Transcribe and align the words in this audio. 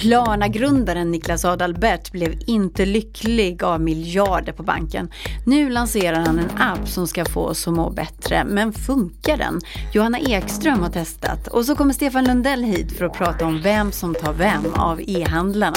Klarna-grundaren 0.00 1.10
Niklas 1.10 1.44
Adalbert 1.44 2.12
blev 2.12 2.34
inte 2.46 2.86
lycklig 2.86 3.62
av 3.62 3.80
miljarder 3.80 4.52
på 4.52 4.62
banken. 4.62 5.10
Nu 5.46 5.70
lanserar 5.70 6.20
han 6.20 6.38
en 6.38 6.50
app 6.58 6.88
som 6.88 7.06
ska 7.06 7.24
få 7.24 7.40
oss 7.40 7.66
att 7.66 7.74
må 7.74 7.90
bättre. 7.90 8.44
Men 8.44 8.72
funkar 8.72 9.36
den? 9.36 9.60
Johanna 9.92 10.18
Ekström 10.18 10.80
har 10.80 10.90
testat. 10.90 11.48
Och 11.48 11.64
så 11.64 11.76
kommer 11.76 11.94
Stefan 11.94 12.24
Lundell 12.24 12.62
hit 12.64 12.92
för 12.92 13.04
att 13.04 13.12
prata 13.12 13.46
om 13.46 13.60
vem 13.62 13.92
som 13.92 14.14
tar 14.14 14.32
vem 14.32 14.74
av 14.74 15.00
e-handlarna. 15.06 15.76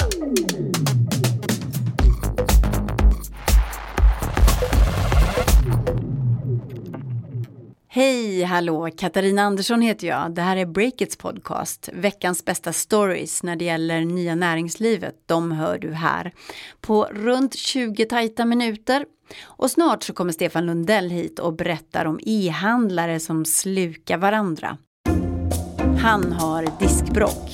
Hej, 7.96 8.42
hallå! 8.42 8.90
Katarina 8.96 9.42
Andersson 9.42 9.82
heter 9.82 10.06
jag. 10.06 10.34
Det 10.34 10.42
här 10.42 10.56
är 10.56 10.66
Breakits 10.66 11.16
podcast. 11.16 11.88
Veckans 11.92 12.44
bästa 12.44 12.72
stories 12.72 13.42
när 13.42 13.56
det 13.56 13.64
gäller 13.64 14.00
nya 14.00 14.34
näringslivet, 14.34 15.14
de 15.26 15.52
hör 15.52 15.78
du 15.78 15.92
här. 15.92 16.32
På 16.80 17.04
runt 17.04 17.54
20 17.54 18.04
tajta 18.04 18.44
minuter. 18.44 19.04
Och 19.44 19.70
snart 19.70 20.02
så 20.02 20.12
kommer 20.12 20.32
Stefan 20.32 20.66
Lundell 20.66 21.10
hit 21.10 21.38
och 21.38 21.56
berättar 21.56 22.04
om 22.04 22.20
e-handlare 22.22 23.20
som 23.20 23.44
slukar 23.44 24.18
varandra. 24.18 24.78
Han 26.02 26.32
har 26.32 26.66
diskbrock. 26.80 27.52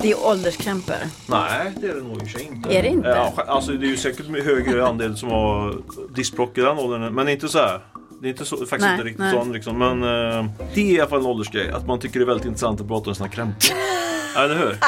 Det 0.00 0.10
är 0.10 0.26
ålderskrämpor. 0.26 0.96
Nej, 1.28 1.72
det 1.80 1.86
är 1.86 1.94
det 1.94 2.02
nog 2.02 2.22
i 2.22 2.42
inte. 2.42 2.78
Är 2.78 2.82
det 2.82 2.88
inte? 2.88 3.08
Ja, 3.08 3.44
alltså 3.46 3.72
det 3.72 3.86
är 3.86 3.90
ju 3.90 3.96
säkert 3.96 4.44
högre 4.44 4.86
andel 4.86 5.16
som 5.16 5.28
har 5.28 5.82
diskbråck 6.14 6.58
i 6.58 6.60
den 6.60 6.78
åldern. 6.78 7.14
Men 7.14 7.28
inte 7.28 7.48
så 7.48 7.58
här. 7.58 7.80
Det 8.22 8.28
är 8.28 8.30
inte 8.30 8.44
så, 8.44 8.56
faktiskt 8.56 8.80
Nej, 8.80 8.92
inte 8.92 9.04
riktigt 9.04 9.20
nej. 9.20 9.32
sån 9.32 9.52
liksom. 9.52 9.78
Men 9.78 10.02
eh, 10.02 10.46
det 10.74 10.80
är 10.80 10.84
i 10.84 11.00
alla 11.00 11.10
fall 11.10 11.20
en 11.20 11.26
åldersgrej. 11.26 11.70
Att 11.70 11.86
man 11.86 11.98
tycker 12.00 12.18
det 12.18 12.24
är 12.24 12.26
väldigt 12.26 12.46
intressant 12.46 12.80
att 12.80 12.88
prata 12.88 13.10
om 13.10 13.16
sina 13.16 13.28
krämpor. 13.28 13.76
Eller 14.36 14.56
hur? 14.58 14.78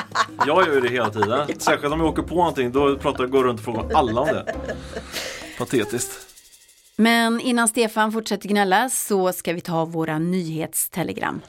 Jag 0.47 0.67
gör 0.67 0.75
ju 0.75 0.81
det 0.81 0.89
hela 0.89 1.11
tiden. 1.11 1.49
Särskilt 1.59 1.93
om 1.93 2.01
jag 2.01 2.09
åker 2.09 2.23
på 2.23 2.35
någonting. 2.35 2.73
Då 2.73 2.97
pratar 2.97 3.25
jag, 3.25 3.31
går 3.31 3.45
runt 3.45 3.59
och 3.59 3.65
frågar 3.65 3.91
alla 3.95 4.21
om 4.21 4.27
det. 4.27 4.55
Patetiskt. 5.59 6.13
Men 6.97 7.41
innan 7.41 7.69
Stefan 7.69 8.13
fortsätter 8.13 8.49
gnälla 8.49 8.89
så 8.89 9.33
ska 9.33 9.53
vi 9.53 9.61
ta 9.61 9.85
våra 9.85 10.19
nyhetstelegram. 10.19 11.41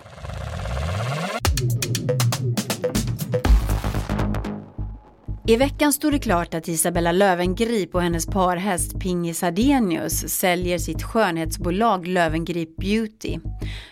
I 5.47 5.55
veckan 5.55 5.93
stod 5.93 6.11
det 6.11 6.19
klart 6.19 6.53
att 6.53 6.67
Isabella 6.67 7.11
Löwengrip 7.11 7.95
och 7.95 8.01
hennes 8.01 8.25
parhäst 8.25 8.99
Pingis 8.99 9.41
Hadenius 9.41 10.29
säljer 10.29 10.77
sitt 10.77 11.03
skönhetsbolag 11.03 12.07
Löwengrip 12.07 12.77
Beauty. 12.77 13.39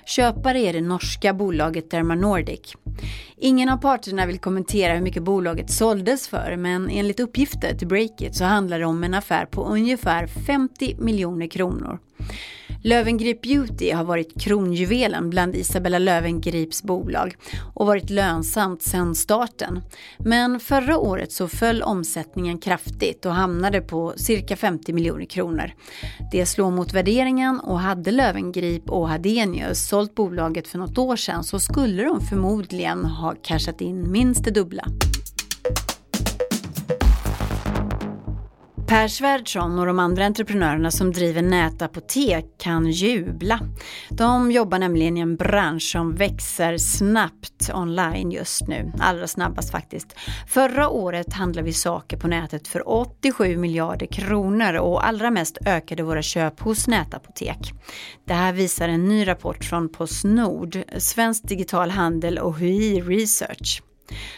Köpare 0.05 0.59
är 0.59 0.73
det 0.73 0.81
norska 0.81 1.33
bolaget 1.33 1.91
Derma 1.91 2.15
Nordic. 2.15 2.73
Ingen 3.37 3.69
av 3.69 3.77
parterna 3.77 4.25
vill 4.25 4.39
kommentera 4.39 4.93
hur 4.93 5.01
mycket 5.01 5.23
bolaget 5.23 5.71
såldes 5.71 6.27
för 6.27 6.55
men 6.57 6.89
enligt 6.89 7.19
uppgifter 7.19 7.75
till 7.75 7.87
Breakit 7.87 8.35
så 8.35 8.43
handlar 8.43 8.79
det 8.79 8.85
om 8.85 9.03
en 9.03 9.13
affär 9.13 9.45
på 9.45 9.65
ungefär 9.65 10.27
50 10.27 10.95
miljoner 10.99 11.47
kronor. 11.47 11.99
Löwengrip 12.85 13.41
Beauty 13.41 13.91
har 13.91 14.03
varit 14.03 14.41
kronjuvelen 14.41 15.29
bland 15.29 15.55
Isabella 15.55 15.99
Lövengrips 15.99 16.83
bolag 16.83 17.35
och 17.73 17.85
varit 17.85 18.09
lönsamt 18.09 18.81
sedan 18.81 19.15
starten. 19.15 19.81
Men 20.17 20.59
förra 20.59 20.97
året 20.97 21.31
så 21.31 21.47
föll 21.47 21.81
omsättningen 21.81 22.57
kraftigt 22.57 23.25
och 23.25 23.33
hamnade 23.33 23.81
på 23.81 24.13
cirka 24.15 24.55
50 24.55 24.93
miljoner 24.93 25.25
kronor. 25.25 25.71
Det 26.31 26.45
slår 26.45 26.71
mot 26.71 26.93
värderingen 26.93 27.59
och 27.59 27.79
hade 27.79 28.11
Löwengrip 28.11 28.89
och 28.89 29.09
Hadenius 29.09 29.87
sålt 29.87 30.15
bolaget 30.15 30.67
för 30.67 30.77
något 30.77 30.97
år 30.97 31.15
sedan 31.15 31.43
så 31.43 31.59
skulle 31.59 32.03
de 32.03 32.21
förmodligen 32.21 33.05
ha 33.05 33.35
cashat 33.43 33.81
in 33.81 34.11
minst 34.11 34.43
det 34.43 34.51
dubbla. 34.51 34.83
Per 38.93 39.07
Svärdson 39.07 39.79
och 39.79 39.85
de 39.85 39.99
andra 39.99 40.25
entreprenörerna 40.25 40.91
som 40.91 41.11
driver 41.11 41.41
nätapotek 41.41 42.45
kan 42.57 42.91
jubla. 42.91 43.59
De 44.09 44.51
jobbar 44.51 44.79
nämligen 44.79 45.17
i 45.17 45.19
en 45.19 45.35
bransch 45.35 45.91
som 45.91 46.15
växer 46.15 46.77
snabbt 46.77 47.69
online 47.73 48.31
just 48.31 48.67
nu, 48.67 48.91
allra 48.99 49.27
snabbast 49.27 49.71
faktiskt. 49.71 50.15
Förra 50.47 50.89
året 50.89 51.33
handlade 51.33 51.65
vi 51.65 51.73
saker 51.73 52.17
på 52.17 52.27
nätet 52.27 52.67
för 52.67 52.89
87 52.89 53.57
miljarder 53.57 54.05
kronor 54.05 54.73
och 54.73 55.07
allra 55.07 55.31
mest 55.31 55.57
ökade 55.65 56.03
våra 56.03 56.21
köp 56.21 56.59
hos 56.59 56.87
nätapotek. 56.87 57.73
Det 58.27 58.33
här 58.33 58.53
visar 58.53 58.89
en 58.89 59.07
ny 59.07 59.27
rapport 59.27 59.63
från 59.63 59.89
Postnord, 59.89 60.77
Svensk 60.97 61.47
Digital 61.47 61.89
Handel 61.89 62.37
och 62.37 62.59
HUI 62.59 63.01
Research. 63.01 63.81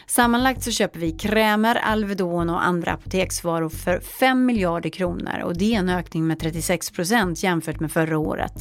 Sammanlagt 0.08 0.64
så 0.64 0.72
köper 0.72 1.00
vi 1.00 1.12
krämer, 1.12 1.76
Alvedon 1.76 2.50
och 2.50 2.66
andra 2.66 2.92
apoteksvaror 2.92 3.70
för 3.70 4.00
5 4.00 4.46
miljarder 4.46 4.90
kronor 4.90 5.40
och 5.44 5.58
det 5.58 5.76
är 5.76 5.80
en 5.80 5.90
ökning 5.90 6.28
med 6.28 6.40
36 6.40 6.92
procent 6.92 7.44
jämfört 7.44 7.80
med 7.80 7.92
förra 7.92 8.18
året. 8.18 8.54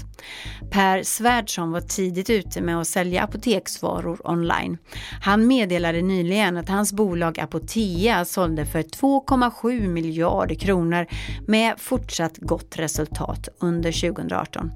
Per 0.70 1.02
Svärdson 1.02 1.72
var 1.72 1.80
tidigt 1.80 2.30
ute 2.30 2.60
med 2.60 2.80
att 2.80 2.86
sälja 2.86 3.22
apoteksvaror 3.22 4.30
online. 4.30 4.78
Han 5.20 5.46
meddelade 5.46 6.02
nyligen 6.02 6.56
att 6.56 6.68
hans 6.68 6.92
bolag 6.92 7.40
Apotea 7.40 8.24
sålde 8.24 8.66
för 8.66 8.82
2,7 8.82 9.88
miljarder 9.88 10.54
kronor 10.54 11.06
med 11.46 11.74
fortsatt 11.78 12.36
gott 12.36 12.78
resultat 12.78 13.48
under 13.60 13.92
2018. 13.92 14.70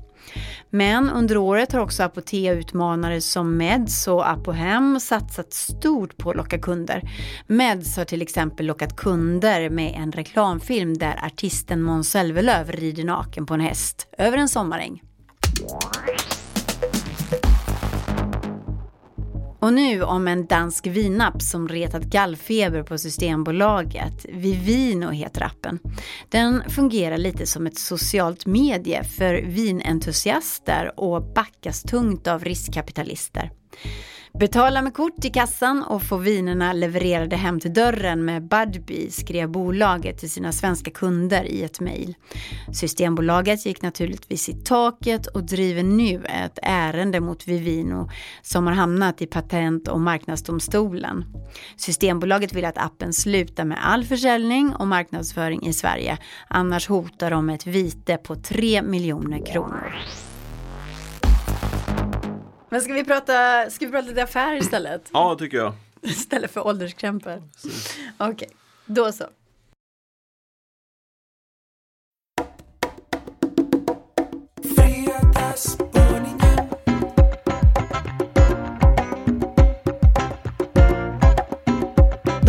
Men 0.71 1.11
under 1.11 1.37
året 1.37 1.73
har 1.73 1.81
också 1.81 2.03
Apotea-utmanare 2.03 3.21
som 3.21 3.57
Meds 3.57 4.09
och 4.09 4.31
Apohem 4.31 5.01
satsat 5.01 5.53
stort 5.53 6.17
på 6.17 6.31
att 6.31 6.37
locka 6.37 6.59
kunder. 6.59 7.03
Meds 7.47 7.97
har 7.97 8.05
till 8.05 8.23
exempel 8.23 8.67
lockat 8.67 8.97
kunder 8.97 9.71
med 9.71 9.95
en 9.97 10.13
reklamfilm 10.13 10.99
där 10.99 11.21
artisten 11.25 11.83
Måns 11.83 12.11
Zelmerlöw 12.11 12.73
rider 12.73 13.05
naken 13.05 13.47
på 13.47 13.55
en 13.55 13.61
häst 13.61 14.09
över 14.19 14.39
en 14.39 14.49
sommaräng. 14.49 15.03
Och 19.61 19.73
nu 19.73 20.03
om 20.03 20.29
en 20.29 20.47
dansk 20.47 20.87
vinapp 20.87 21.43
som 21.43 21.69
retat 21.69 22.03
gallfeber 22.03 22.83
på 22.83 22.99
Systembolaget. 22.99 24.27
Vivino 24.29 25.11
heter 25.11 25.43
appen. 25.43 25.79
Den 26.29 26.71
fungerar 26.71 27.19
lite 27.19 27.47
som 27.47 27.67
ett 27.67 27.79
socialt 27.79 28.47
medie 28.47 29.05
för 29.05 29.35
vinentusiaster 29.35 31.01
och 31.01 31.23
backas 31.23 31.83
tungt 31.83 32.27
av 32.27 32.45
riskkapitalister. 32.45 33.51
Betala 34.39 34.83
med 34.83 34.95
kort 34.95 35.25
i 35.25 35.31
kassan 35.31 35.83
och 35.83 36.03
få 36.03 36.17
vinerna 36.17 36.73
levererade 36.73 37.37
hem 37.37 37.61
till 37.61 37.73
dörren 37.73 38.25
med 38.25 38.49
Budbee 38.49 39.11
skrev 39.11 39.51
bolaget 39.51 40.19
till 40.19 40.31
sina 40.31 40.53
svenska 40.53 40.91
kunder 40.91 41.45
i 41.45 41.63
ett 41.63 41.81
mejl. 41.81 42.15
Systembolaget 42.73 43.67
gick 43.67 43.83
naturligtvis 43.83 44.49
i 44.49 44.53
taket 44.53 45.27
och 45.27 45.45
driver 45.45 45.83
nu 45.83 46.25
ett 46.25 46.59
ärende 46.63 47.21
mot 47.21 47.49
Vivino 47.49 48.11
som 48.43 48.67
har 48.67 48.75
hamnat 48.75 49.23
i 49.23 49.27
Patent 49.27 49.89
och 49.89 50.01
marknadsdomstolen. 50.01 51.25
Systembolaget 51.77 52.53
vill 52.53 52.65
att 52.65 52.79
appen 52.79 53.13
slutar 53.13 53.65
med 53.65 53.79
all 53.83 54.05
försäljning 54.05 54.75
och 54.75 54.89
marknadsföring 54.89 55.67
i 55.67 55.73
Sverige. 55.73 56.19
Annars 56.49 56.89
hotar 56.89 57.31
de 57.31 57.51
ett 57.51 57.67
vite 57.67 58.17
på 58.17 58.37
3 58.37 58.83
miljoner 58.83 59.47
kronor. 59.47 59.95
Men 62.69 62.81
ska 62.81 62.93
vi 62.93 63.05
prata, 63.05 63.71
ska 63.71 63.87
vi 63.87 63.93
prata 63.93 64.09
lite 64.09 64.23
affärer 64.23 64.57
istället? 64.57 65.11
Ja, 65.13 65.35
det 65.35 65.45
tycker 65.45 65.57
jag. 65.57 65.73
Istället 66.03 66.51
för 66.51 66.67
ålderskrämpor. 66.67 67.43
Okej, 68.19 68.49
då 68.87 69.13
så. 69.13 69.27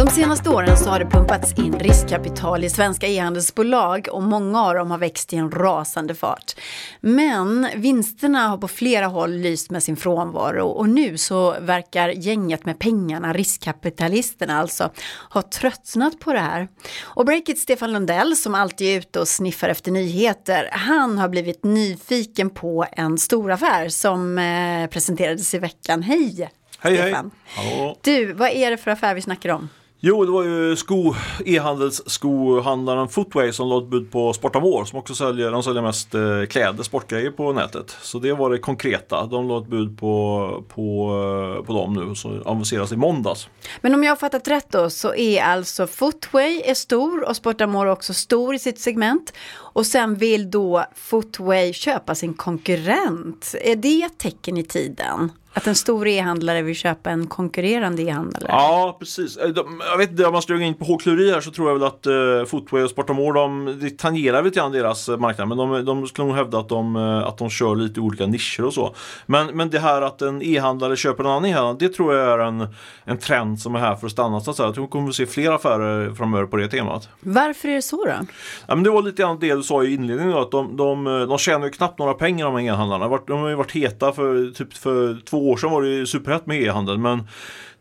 De 0.09 0.15
senaste 0.15 0.49
åren 0.49 0.77
så 0.77 0.89
har 0.89 0.99
det 0.99 1.05
pumpats 1.05 1.53
in 1.59 1.79
riskkapital 1.79 2.63
i 2.63 2.69
svenska 2.69 3.07
e-handelsbolag 3.07 4.07
och 4.11 4.23
många 4.23 4.63
av 4.63 4.75
dem 4.75 4.91
har 4.91 4.97
växt 4.97 5.33
i 5.33 5.35
en 5.35 5.51
rasande 5.51 6.15
fart. 6.15 6.55
Men 7.01 7.67
vinsterna 7.75 8.47
har 8.47 8.57
på 8.57 8.67
flera 8.67 9.05
håll 9.05 9.31
lyst 9.31 9.71
med 9.71 9.83
sin 9.83 9.97
frånvaro 9.97 10.67
och 10.67 10.89
nu 10.89 11.17
så 11.17 11.59
verkar 11.59 12.09
gänget 12.09 12.65
med 12.65 12.79
pengarna, 12.79 13.33
riskkapitalisterna 13.33 14.59
alltså, 14.59 14.91
ha 15.29 15.41
tröttnat 15.41 16.19
på 16.19 16.33
det 16.33 16.39
här. 16.39 16.67
Och 17.01 17.25
Breakit 17.25 17.59
Stefan 17.59 17.93
Lundell 17.93 18.35
som 18.35 18.55
alltid 18.55 18.87
är 18.87 18.99
ute 18.99 19.19
och 19.19 19.27
sniffar 19.27 19.69
efter 19.69 19.91
nyheter, 19.91 20.69
han 20.71 21.17
har 21.17 21.29
blivit 21.29 21.63
nyfiken 21.63 22.49
på 22.49 22.85
en 22.91 23.17
stor 23.17 23.51
affär 23.51 23.89
som 23.89 24.37
eh, 24.37 24.89
presenterades 24.89 25.53
i 25.53 25.59
veckan. 25.59 26.03
Hej! 26.03 26.49
Hej 26.79 26.95
hej. 26.95 27.13
Hallå. 27.45 27.97
Du, 28.01 28.33
vad 28.33 28.49
är 28.49 28.71
det 28.71 28.77
för 28.77 28.91
affär 28.91 29.15
vi 29.15 29.21
snackar 29.21 29.49
om? 29.49 29.69
Jo, 30.01 30.25
det 30.25 30.31
var 30.31 30.43
ju 30.43 30.75
sko, 30.75 31.15
e-handelsskohandlaren 31.45 33.09
Footway 33.09 33.51
som 33.51 33.67
lade 33.67 33.85
bud 33.85 34.11
på 34.11 34.33
Sportamore 34.33 34.85
som 34.85 34.99
också 34.99 35.15
säljer, 35.15 35.51
de 35.51 35.63
säljer 35.63 35.81
mest 35.81 36.15
eh, 36.15 36.45
kläder, 36.49 36.83
sportgrejer 36.83 37.31
på 37.31 37.53
nätet. 37.53 37.97
Så 38.01 38.19
det 38.19 38.33
var 38.33 38.49
det 38.49 38.57
konkreta. 38.57 39.25
De 39.25 39.47
lade 39.47 39.61
ett 39.61 39.67
bud 39.67 39.99
på, 39.99 40.63
på, 40.75 41.11
eh, 41.59 41.65
på 41.65 41.73
dem 41.73 41.93
nu 41.93 42.15
som 42.15 42.41
avanceras 42.45 42.91
i 42.91 42.95
måndags. 42.95 43.49
Men 43.81 43.93
om 43.93 44.03
jag 44.03 44.11
har 44.11 44.15
fattat 44.15 44.47
rätt 44.47 44.71
då 44.71 44.89
så 44.89 45.15
är 45.15 45.41
alltså 45.43 45.87
Footway 45.87 46.61
är 46.65 46.73
stor 46.73 47.29
och 47.29 47.35
Sportamore 47.35 47.91
också 47.91 48.13
stor 48.13 48.55
i 48.55 48.59
sitt 48.59 48.79
segment. 48.79 49.33
Och 49.73 49.85
sen 49.85 50.15
vill 50.15 50.51
då 50.51 50.85
Footway 50.95 51.73
köpa 51.73 52.15
sin 52.15 52.33
konkurrent. 52.33 53.55
Är 53.61 53.75
det 53.75 54.01
ett 54.03 54.17
tecken 54.17 54.57
i 54.57 54.63
tiden? 54.63 55.31
Att 55.53 55.67
en 55.67 55.75
stor 55.75 56.07
e-handlare 56.07 56.61
vill 56.61 56.75
köpa 56.75 57.09
en 57.09 57.27
konkurrerande 57.27 58.01
e-handlare? 58.01 58.45
Ja, 58.47 58.97
precis. 58.99 59.37
Eh, 59.37 59.51
jag 59.91 59.97
vet 59.97 60.11
inte, 60.11 60.25
om 60.25 60.33
man 60.33 60.41
ska 60.41 60.53
gå 60.53 60.59
in 60.59 60.73
på 60.73 60.85
hårklyveri 60.85 61.31
här 61.31 61.41
så 61.41 61.51
tror 61.51 61.67
jag 61.67 61.79
väl 61.79 61.83
att 61.83 62.07
uh, 62.07 62.45
Footway 62.45 62.83
och 62.83 62.89
Sportamore, 62.89 63.39
de, 63.39 63.79
de 63.79 63.89
tangerar 63.89 64.43
lite 64.43 64.59
grann 64.59 64.71
deras 64.71 65.07
marknad. 65.07 65.47
Men 65.47 65.57
de, 65.57 65.85
de 65.85 66.07
skulle 66.07 66.27
nog 66.27 66.35
hävda 66.35 66.59
att 66.59 66.69
de, 66.69 66.95
att 66.95 67.37
de 67.37 67.49
kör 67.49 67.75
lite 67.75 67.99
olika 67.99 68.25
nischer 68.25 68.65
och 68.65 68.73
så. 68.73 68.95
Men, 69.25 69.47
men 69.47 69.69
det 69.69 69.79
här 69.79 70.01
att 70.01 70.21
en 70.21 70.41
e-handlare 70.41 70.95
köper 70.95 71.23
en 71.23 71.29
annan 71.29 71.45
e-handlare, 71.45 71.77
det 71.79 71.93
tror 71.95 72.15
jag 72.15 72.33
är 72.33 72.39
en, 72.39 72.67
en 73.03 73.17
trend 73.17 73.59
som 73.59 73.75
är 73.75 73.79
här 73.79 73.95
för 73.95 74.05
att 74.05 74.11
stanna. 74.11 74.39
Så 74.39 74.51
att 74.51 74.57
säga. 74.57 74.67
Jag 74.67 74.75
tror 74.75 74.85
vi 74.85 74.91
kommer 74.91 75.09
att 75.09 75.15
se 75.15 75.25
fler 75.25 75.51
affärer 75.51 76.13
framöver 76.13 76.45
på 76.45 76.57
det 76.57 76.67
temat. 76.67 77.09
Varför 77.19 77.67
är 77.67 77.75
det 77.75 77.81
så 77.81 78.05
då? 78.05 78.11
Ja, 78.67 78.75
men 78.75 78.83
det 78.83 78.89
var 78.89 79.01
lite 79.01 79.21
grann 79.21 79.39
det 79.39 79.58
du 79.59 79.63
sa 79.63 79.83
i 79.83 79.93
inledningen 79.93 80.33
då, 80.33 80.39
att 80.39 80.51
de, 80.51 80.77
de, 80.77 81.05
de 81.29 81.37
tjänar 81.37 81.65
ju 81.65 81.71
knappt 81.71 81.99
några 81.99 82.13
pengar 82.13 82.45
de 82.45 82.55
här 82.55 82.63
e-handlarna. 82.63 83.19
De 83.27 83.39
har 83.39 83.49
ju 83.49 83.55
varit 83.55 83.71
heta 83.71 84.11
för 84.11 84.51
typ 84.51 84.73
för 84.73 85.21
två 85.25 85.49
år 85.49 85.57
sedan 85.57 85.71
var 85.71 85.81
det 85.81 85.89
ju 85.89 86.05
superhett 86.05 86.45
med 86.45 86.61
e-handel 86.61 86.97
men 86.97 87.23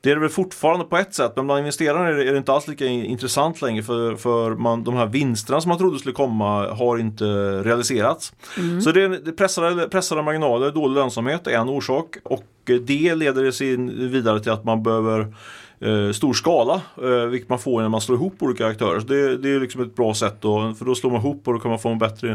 det 0.01 0.11
är 0.11 0.15
det 0.15 0.21
väl 0.21 0.31
fortfarande 0.31 0.85
på 0.85 0.97
ett 0.97 1.15
sätt 1.15 1.33
men 1.37 1.47
bland 1.47 1.59
investerare 1.59 2.23
är 2.23 2.33
det, 2.33 2.39
inte 2.39 2.53
alls 2.53 2.69
lika 2.69 2.87
intressant 2.87 3.63
längre 3.63 3.83
för, 3.83 4.17
för 4.17 4.51
man, 4.51 4.85
de 4.85 4.95
här 4.95 5.07
vinsterna 5.07 5.61
som 5.61 5.69
man 5.69 5.79
trodde 5.79 5.99
skulle 5.99 6.15
komma 6.15 6.69
har 6.75 6.99
inte 6.99 7.25
realiserats. 7.63 8.33
Mm. 8.59 8.81
Så 8.81 8.93
det, 8.93 9.03
är 9.03 9.33
pressade, 9.33 9.89
pressade 9.89 10.23
marginaler, 10.23 10.71
dålig 10.71 10.95
lönsamhet 10.95 11.47
är 11.47 11.59
en 11.59 11.69
orsak 11.69 12.17
och 12.25 12.45
det 12.65 13.15
leder 13.15 13.51
sig 13.51 13.77
vidare 14.09 14.41
till 14.41 14.53
att 14.53 14.65
man 14.65 14.83
behöver 14.83 15.35
eh, 15.81 16.13
stor 16.13 16.33
skala, 16.33 16.81
eh, 17.03 17.27
vilket 17.27 17.49
man 17.49 17.59
får 17.59 17.83
när 17.83 17.89
man 17.89 18.01
slår 18.01 18.17
ihop 18.17 18.35
olika 18.39 18.67
aktörer. 18.67 19.01
Så 19.01 19.07
det, 19.07 19.37
det 19.37 19.51
är 19.51 19.61
liksom 19.61 19.83
ett 19.83 19.97
bra 19.97 20.15
sätt 20.15 20.37
då, 20.41 20.75
för 20.79 20.85
då 20.85 20.95
slår 20.95 21.11
man 21.11 21.21
ihop 21.21 21.49
och 21.49 21.55
då 21.55 21.61
kan 21.61 21.71
man 21.71 21.79
få 21.79 21.89
en 21.89 21.99
bättre 21.99 22.31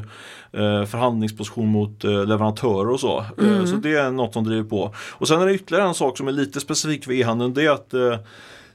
eh, 0.51 0.85
förhandlingsposition 0.85 1.67
mot 1.67 2.03
eh, 2.03 2.25
leverantörer 2.25 2.89
och 2.89 2.99
så. 2.99 3.25
Eh, 3.37 3.47
mm. 3.47 3.67
så 3.67 3.75
det 3.75 3.95
är 3.95 4.11
något 4.11 4.33
som 4.33 4.43
driver 4.43 4.69
på. 4.69 4.93
Och 5.11 5.27
sen 5.27 5.41
är 5.41 5.45
det 5.45 5.53
ytterligare 5.53 5.87
en 5.87 5.93
sak 5.93 6.17
som 6.17 6.27
är 6.27 6.31
lite 6.31 6.59
specifik 6.59 7.05
för 7.05 7.11
e-handeln, 7.11 7.53
det 7.53 7.65
är 7.65 7.71
att 7.71 7.93
eh, 7.93 8.17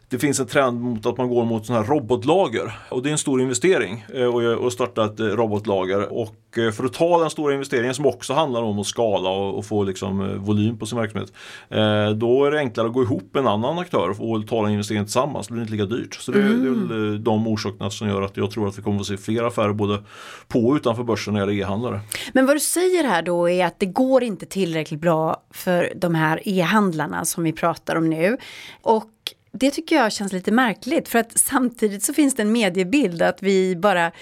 det 0.09 0.19
finns 0.19 0.41
en 0.41 0.47
trend 0.47 0.81
mot 0.81 1.07
att 1.07 1.19
man 1.19 1.29
går 1.29 1.45
mot 1.45 1.67
sådana 1.67 1.85
här 1.85 1.91
robotlager 1.91 2.79
och 2.91 3.03
det 3.03 3.11
är 3.11 3.13
en 3.13 3.19
stor 3.19 3.41
investering 3.41 4.05
eh, 4.15 4.67
att 4.67 4.73
starta 4.73 5.05
ett 5.05 5.21
robotlager 5.21 6.13
och 6.13 6.35
Eh, 6.57 6.71
för 6.71 6.85
att 6.85 6.93
ta 6.93 7.21
den 7.21 7.31
stora 7.31 7.55
investeringen 7.55 7.95
som 7.95 8.07
också 8.07 8.33
handlar 8.33 8.63
om 8.63 8.79
att 8.79 8.87
skala 8.87 9.31
och, 9.31 9.67
få 9.67 9.83
liksom 9.83 10.21
eh, 10.21 10.37
volym 10.37 10.79
på 10.79 10.87
sin 10.87 10.99
verksamhet. 10.99 11.33
Eh, 11.69 12.11
då 12.11 12.45
är 12.45 12.51
det 12.51 12.59
enklare 12.59 12.87
att 12.87 12.93
gå 12.93 13.03
ihop 13.03 13.31
med 13.33 13.41
en 13.41 13.47
annan 13.47 13.79
aktör 13.79 14.09
och 14.19 14.47
ta 14.47 14.63
den 14.63 14.73
investeringen 14.73 15.05
tillsammans. 15.05 15.49
Det 15.49 15.53
blir 15.53 15.63
inte 15.63 15.73
lika 15.73 15.85
dyrt. 15.85 16.15
Så 16.15 16.33
det, 16.33 16.43
mm. 16.43 16.89
det 16.89 16.95
är 16.95 17.13
eh, 17.13 17.19
de 17.19 17.49
orsakerna 17.49 17.91
som 17.91 18.09
gör 18.09 18.23
att 18.23 18.37
jag 18.37 18.51
tror 18.51 18.69
att 18.69 18.79
vi 18.79 18.83
kommer 18.83 19.01
att 19.01 19.07
se 19.07 19.17
fler 19.17 19.43
affärer 19.43 19.73
både 19.73 20.03
på 20.49 20.67
och 20.67 20.75
utanför 20.75 21.03
börsen 21.03 21.35
när 21.35 21.47
det 21.47 21.53
gäller 21.55 21.63
e-handlare. 21.63 22.01
Men 22.33 22.47
vad 22.47 22.57
du 22.57 22.61
säger 22.61 23.05
här 23.05 23.23
då 23.23 23.49
är 23.49 23.67
att 23.67 23.81
det 23.81 23.87
går 23.87 24.23
inte 24.23 24.47
tillräckligt 24.47 25.01
bra 25.01 25.43
för 25.51 25.93
de 25.97 26.15
här 26.15 26.41
e-handlarna 26.45 27.25
som 27.25 27.45
vi 27.45 27.53
pratar 27.53 27.97
om 27.97 28.11
nu. 28.11 28.37
Och 28.83 29.11
det 29.59 29.71
tycker 29.71 29.97
jag 29.97 30.13
känns 30.13 30.33
lite 30.33 30.53
märkligt 30.53 31.09
för 31.09 31.19
att 31.19 31.39
samtidigt 31.39 32.03
så 32.03 32.15
finns 32.15 32.35
det 32.35 32.43
en 32.43 32.53
mediebild 32.53 33.23
att 33.23 33.43
vi 33.43 33.77
bara 33.77 34.13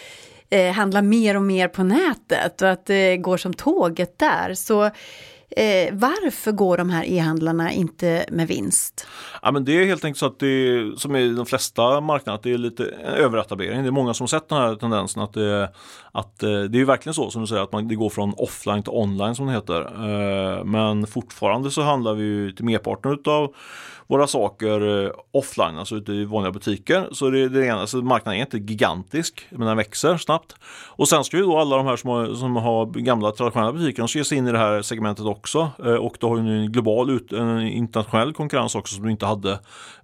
eh, 0.51 0.73
handlar 0.73 1.03
mer 1.03 1.37
och 1.37 1.43
mer 1.43 1.69
på 1.69 1.83
nätet 1.83 2.63
och 2.63 2.69
att 2.69 2.87
det 2.87 3.17
går 3.17 3.37
som 3.37 3.55
tåget 3.55 4.19
där. 4.19 4.55
Så 4.55 4.85
eh, 5.51 5.89
varför 5.93 6.53
går 6.53 6.77
de 6.77 6.91
här 6.91 7.05
e-handlarna 7.05 7.73
inte 7.73 8.25
med 8.31 8.49
vinst? 8.49 9.07
Ja, 9.43 9.53
men 9.53 9.65
det 9.65 9.73
är 9.73 9.85
helt 9.85 10.05
enkelt 10.05 10.19
så 10.19 10.27
att 10.27 10.39
det 10.39 10.47
är 10.47 10.97
som 10.97 11.17
i 11.17 11.29
de 11.29 11.47
flesta 11.47 12.01
marknader, 12.01 12.37
att 12.37 12.43
det 12.43 12.53
är 12.53 12.59
lite 12.59 12.85
överetablering. 13.05 13.83
Det 13.83 13.89
är 13.89 13.91
många 13.91 14.15
som 14.15 14.25
har 14.25 14.29
sett 14.29 14.49
den 14.49 14.59
här 14.59 14.75
tendensen 14.75 15.23
att 15.23 15.33
det, 15.33 15.73
att 16.13 16.43
eh, 16.43 16.61
det 16.61 16.81
är 16.81 16.85
verkligen 16.85 17.15
så 17.15 17.31
som 17.31 17.41
du 17.41 17.47
säger 17.47 17.63
att 17.63 17.73
man, 17.73 17.89
det 17.89 17.95
går 17.95 18.11
från 18.11 18.35
offline 18.37 18.83
till 18.83 18.93
online 18.93 19.35
som 19.35 19.47
det 19.47 19.53
heter. 19.53 19.81
Eh, 19.81 20.65
men 20.65 21.07
fortfarande 21.07 21.71
så 21.71 21.83
handlar 21.83 22.15
vi 22.15 22.25
ju 22.25 22.53
till 22.53 22.65
merparten 22.65 23.13
utav 23.13 23.55
våra 24.07 24.27
saker 24.27 25.05
eh, 25.05 25.11
offline, 25.33 25.79
alltså 25.79 25.97
ute 25.97 26.13
i 26.13 26.25
vanliga 26.25 26.53
butiker. 26.53 27.09
Så 27.13 27.31
det, 27.31 27.49
det 27.49 27.67
ena, 27.67 27.81
alltså 27.81 27.97
marknaden 27.97 28.41
är 28.41 28.45
inte 28.45 28.59
gigantisk, 28.59 29.47
men 29.51 29.67
den 29.67 29.77
växer 29.77 30.17
snabbt. 30.17 30.55
Och 30.87 31.09
sen 31.09 31.25
ska 31.25 31.37
ju 31.37 31.43
då 31.43 31.59
alla 31.59 31.77
de 31.77 31.87
här 31.87 31.97
som 31.97 32.11
har, 32.11 32.35
som 32.35 32.57
har 32.57 32.87
gamla 32.87 33.33
traditionella 33.33 33.73
butiker, 33.73 34.03
de 34.03 34.09
ska 34.09 34.19
ge 34.19 34.25
sig 34.25 34.39
in 34.39 34.49
i 34.49 34.53
det 34.53 34.59
här 34.59 34.83
segmentet 34.83 35.25
också. 35.25 35.71
Eh, 35.85 35.95
och 35.95 36.17
då 36.21 36.29
har 36.29 36.39
ju 36.39 36.65
en 36.65 36.73
global, 36.73 37.11
ut, 37.11 37.33
en 37.33 37.61
internationell 37.61 38.33
konkurrens 38.33 38.75
också 38.75 38.95
som 38.95 39.05
du 39.05 39.11
inte 39.11 39.27
hade 39.27 39.53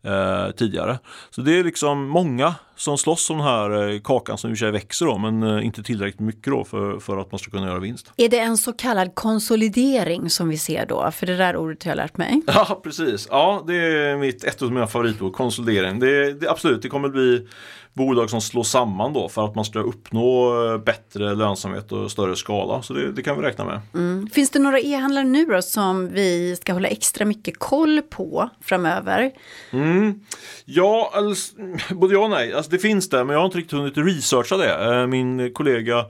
eh, 0.03 0.51
tidigare. 0.57 0.99
Så 1.31 1.41
det 1.41 1.59
är 1.59 1.65
liksom 1.65 2.09
många 2.09 2.55
som 2.82 2.99
slåss 2.99 3.31
om 3.31 3.37
den 3.37 3.46
här 3.46 3.93
eh, 3.93 4.00
kakan 4.00 4.38
som 4.38 4.50
i 4.50 4.55
och 4.55 4.58
för 4.58 4.64
sig 4.64 4.70
växer 4.70 5.06
då, 5.06 5.19
men 5.19 5.43
eh, 5.43 5.67
inte 5.67 5.82
tillräckligt 5.82 6.20
mycket 6.20 6.52
då 6.52 6.64
för, 6.64 6.99
för 6.99 7.19
att 7.19 7.32
man 7.32 7.38
ska 7.38 7.50
kunna 7.50 7.67
göra 7.67 7.79
vinst. 7.79 8.12
Är 8.17 8.29
det 8.29 8.38
en 8.38 8.56
så 8.56 8.73
kallad 8.73 9.14
konsolidering 9.14 10.31
som 10.31 10.49
vi 10.49 10.58
ser 10.58 10.87
då? 10.87 11.11
För 11.11 11.26
det 11.26 11.37
där 11.37 11.56
ordet 11.56 11.84
har 11.84 11.90
jag 11.90 11.96
lärt 11.96 12.17
mig. 12.17 12.43
Ja, 12.55 12.81
precis. 12.84 13.29
Ja, 13.31 13.64
det 13.67 13.75
är 13.75 14.17
mitt, 14.17 14.44
ett 14.44 14.62
av 14.62 14.73
mina 14.73 14.87
favoritord, 14.87 15.32
konsolidering. 15.32 15.99
Det, 15.99 16.32
det, 16.32 16.50
absolut, 16.50 16.82
det 16.82 16.88
kommer 16.88 17.08
bli 17.08 17.49
bolag 17.94 18.31
som 18.31 18.41
slås 18.41 18.71
samman 18.71 19.12
då 19.12 19.29
för 19.29 19.44
att 19.44 19.55
man 19.55 19.65
ska 19.65 19.79
uppnå 19.79 20.55
eh, 20.67 20.79
bättre 20.79 21.35
lönsamhet 21.35 21.93
och 21.93 22.11
större 22.11 22.37
skala. 22.37 22.83
Så 22.83 22.93
det, 22.93 23.12
det 23.12 23.23
kan 23.23 23.37
vi 23.37 23.43
räkna 23.43 23.65
med. 23.65 23.81
Mm. 23.94 24.27
Finns 24.27 24.50
det 24.50 24.59
några 24.59 24.81
e-handlare 24.81 25.25
nu 25.25 25.44
då 25.44 25.62
som 25.62 26.09
vi 26.12 26.56
ska 26.56 26.73
hålla 26.73 26.89
extra 26.89 27.25
mycket 27.25 27.59
koll 27.59 28.03
på 28.03 28.49
framöver? 28.61 29.31
Mm. 29.71 30.21
Ja, 30.65 31.11
alltså, 31.15 31.55
både 31.94 32.15
ja 32.15 32.21
och 32.21 32.31
nej. 32.31 32.53
Alltså, 32.53 32.71
det 32.71 32.79
finns 32.79 33.09
det, 33.09 33.25
men 33.25 33.35
jag 33.35 33.41
har 33.41 33.47
inte 33.47 33.59
riktigt 33.59 33.79
hunnit 33.79 33.97
researcha 33.97 34.56
det. 34.56 34.94
Eh, 34.94 35.06
min 35.06 35.53
kollega 35.53 36.05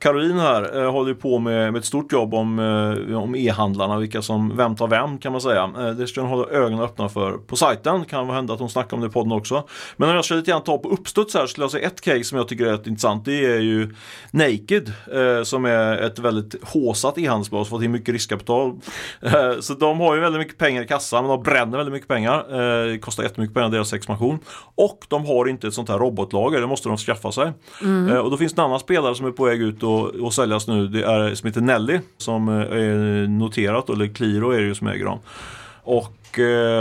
Caroline 0.00 0.38
här 0.38 0.82
eh, 0.82 0.92
håller 0.92 1.14
på 1.14 1.38
med, 1.38 1.72
med 1.72 1.78
ett 1.78 1.84
stort 1.84 2.12
jobb 2.12 2.34
om, 2.34 2.58
eh, 2.58 3.22
om 3.22 3.34
e-handlarna, 3.34 3.98
vilka 3.98 4.22
som 4.22 4.56
vem 4.56 4.76
tar 4.76 4.88
vem 4.88 5.18
kan 5.18 5.32
man 5.32 5.40
säga. 5.40 5.72
Eh, 5.78 5.90
det 5.90 6.06
ska 6.06 6.20
hon 6.20 6.30
hålla 6.30 6.48
ögonen 6.48 6.80
öppna 6.80 7.08
för 7.08 7.32
på 7.32 7.56
sajten. 7.56 8.04
Kan 8.04 8.30
hända 8.30 8.54
att 8.54 8.60
hon 8.60 8.70
snackar 8.70 8.96
om 8.96 9.00
det 9.00 9.06
i 9.06 9.10
podden 9.10 9.32
också. 9.32 9.64
Men 9.96 10.08
om 10.08 10.14
jag 10.14 10.24
ska 10.24 10.34
lite 10.34 10.50
grann 10.50 10.62
ta 10.62 10.78
på 10.78 10.88
uppstuds 10.88 11.34
här 11.34 11.46
skulle 11.46 11.64
jag 11.64 11.70
säga 11.70 11.86
ett 11.86 12.00
case 12.00 12.24
som 12.24 12.38
jag 12.38 12.48
tycker 12.48 12.66
är 12.66 12.72
rätt 12.72 12.86
intressant. 12.86 13.24
Det 13.24 13.46
är 13.46 13.60
ju 13.60 13.94
Naked 14.30 14.92
eh, 15.12 15.42
som 15.42 15.64
är 15.64 15.98
ett 15.98 16.18
väldigt 16.18 16.64
håsat 16.64 17.18
e-handelsbolag 17.18 17.66
som 17.66 17.78
fått 17.78 17.84
in 17.84 17.92
mycket 17.92 18.12
riskkapital. 18.12 18.80
Eh, 19.20 19.60
så 19.60 19.74
de 19.74 20.00
har 20.00 20.14
ju 20.14 20.20
väldigt 20.20 20.40
mycket 20.40 20.58
pengar 20.58 20.82
i 20.82 20.86
kassan 20.86 21.24
men 21.24 21.30
de 21.30 21.42
bränner 21.42 21.76
väldigt 21.76 21.92
mycket 21.92 22.08
pengar. 22.08 22.38
Eh, 22.50 22.92
det 22.92 22.98
kostar 22.98 23.22
jättemycket 23.22 23.54
pengar 23.54 23.68
deras 23.68 23.92
expansion. 23.92 24.38
Och 24.74 25.06
de 25.08 25.26
har 25.26 25.48
inte 25.48 25.68
ett 25.68 25.74
sånt 25.74 25.88
här 25.88 25.98
robotlager, 25.98 26.60
det 26.60 26.66
måste 26.66 26.88
de 26.88 26.96
skaffa 26.96 27.32
sig. 27.32 27.52
Mm. 27.82 28.20
och 28.20 28.30
då 28.30 28.36
finns 28.36 28.52
det 28.52 28.62
en 28.62 28.66
annan 28.66 28.80
spelare 28.80 29.14
som 29.14 29.26
är 29.26 29.30
på 29.30 29.44
väg 29.44 29.62
ut 29.62 29.82
och 29.82 29.89
och, 29.90 30.06
och 30.06 30.34
säljas 30.34 30.66
nu. 30.66 30.88
Det 30.88 31.02
är 31.02 31.34
som 31.34 31.46
heter 31.46 31.60
Nelly 31.60 32.00
som 32.18 32.48
eh, 32.48 32.54
är 32.54 33.26
noterat, 33.28 33.88
eller 33.88 34.06
Qliro 34.06 34.50
är 34.50 34.58
det 34.58 34.66
ju 34.66 34.74
som 34.74 34.86
äger 34.86 35.04
dem. 35.04 35.18
Och 35.82 36.19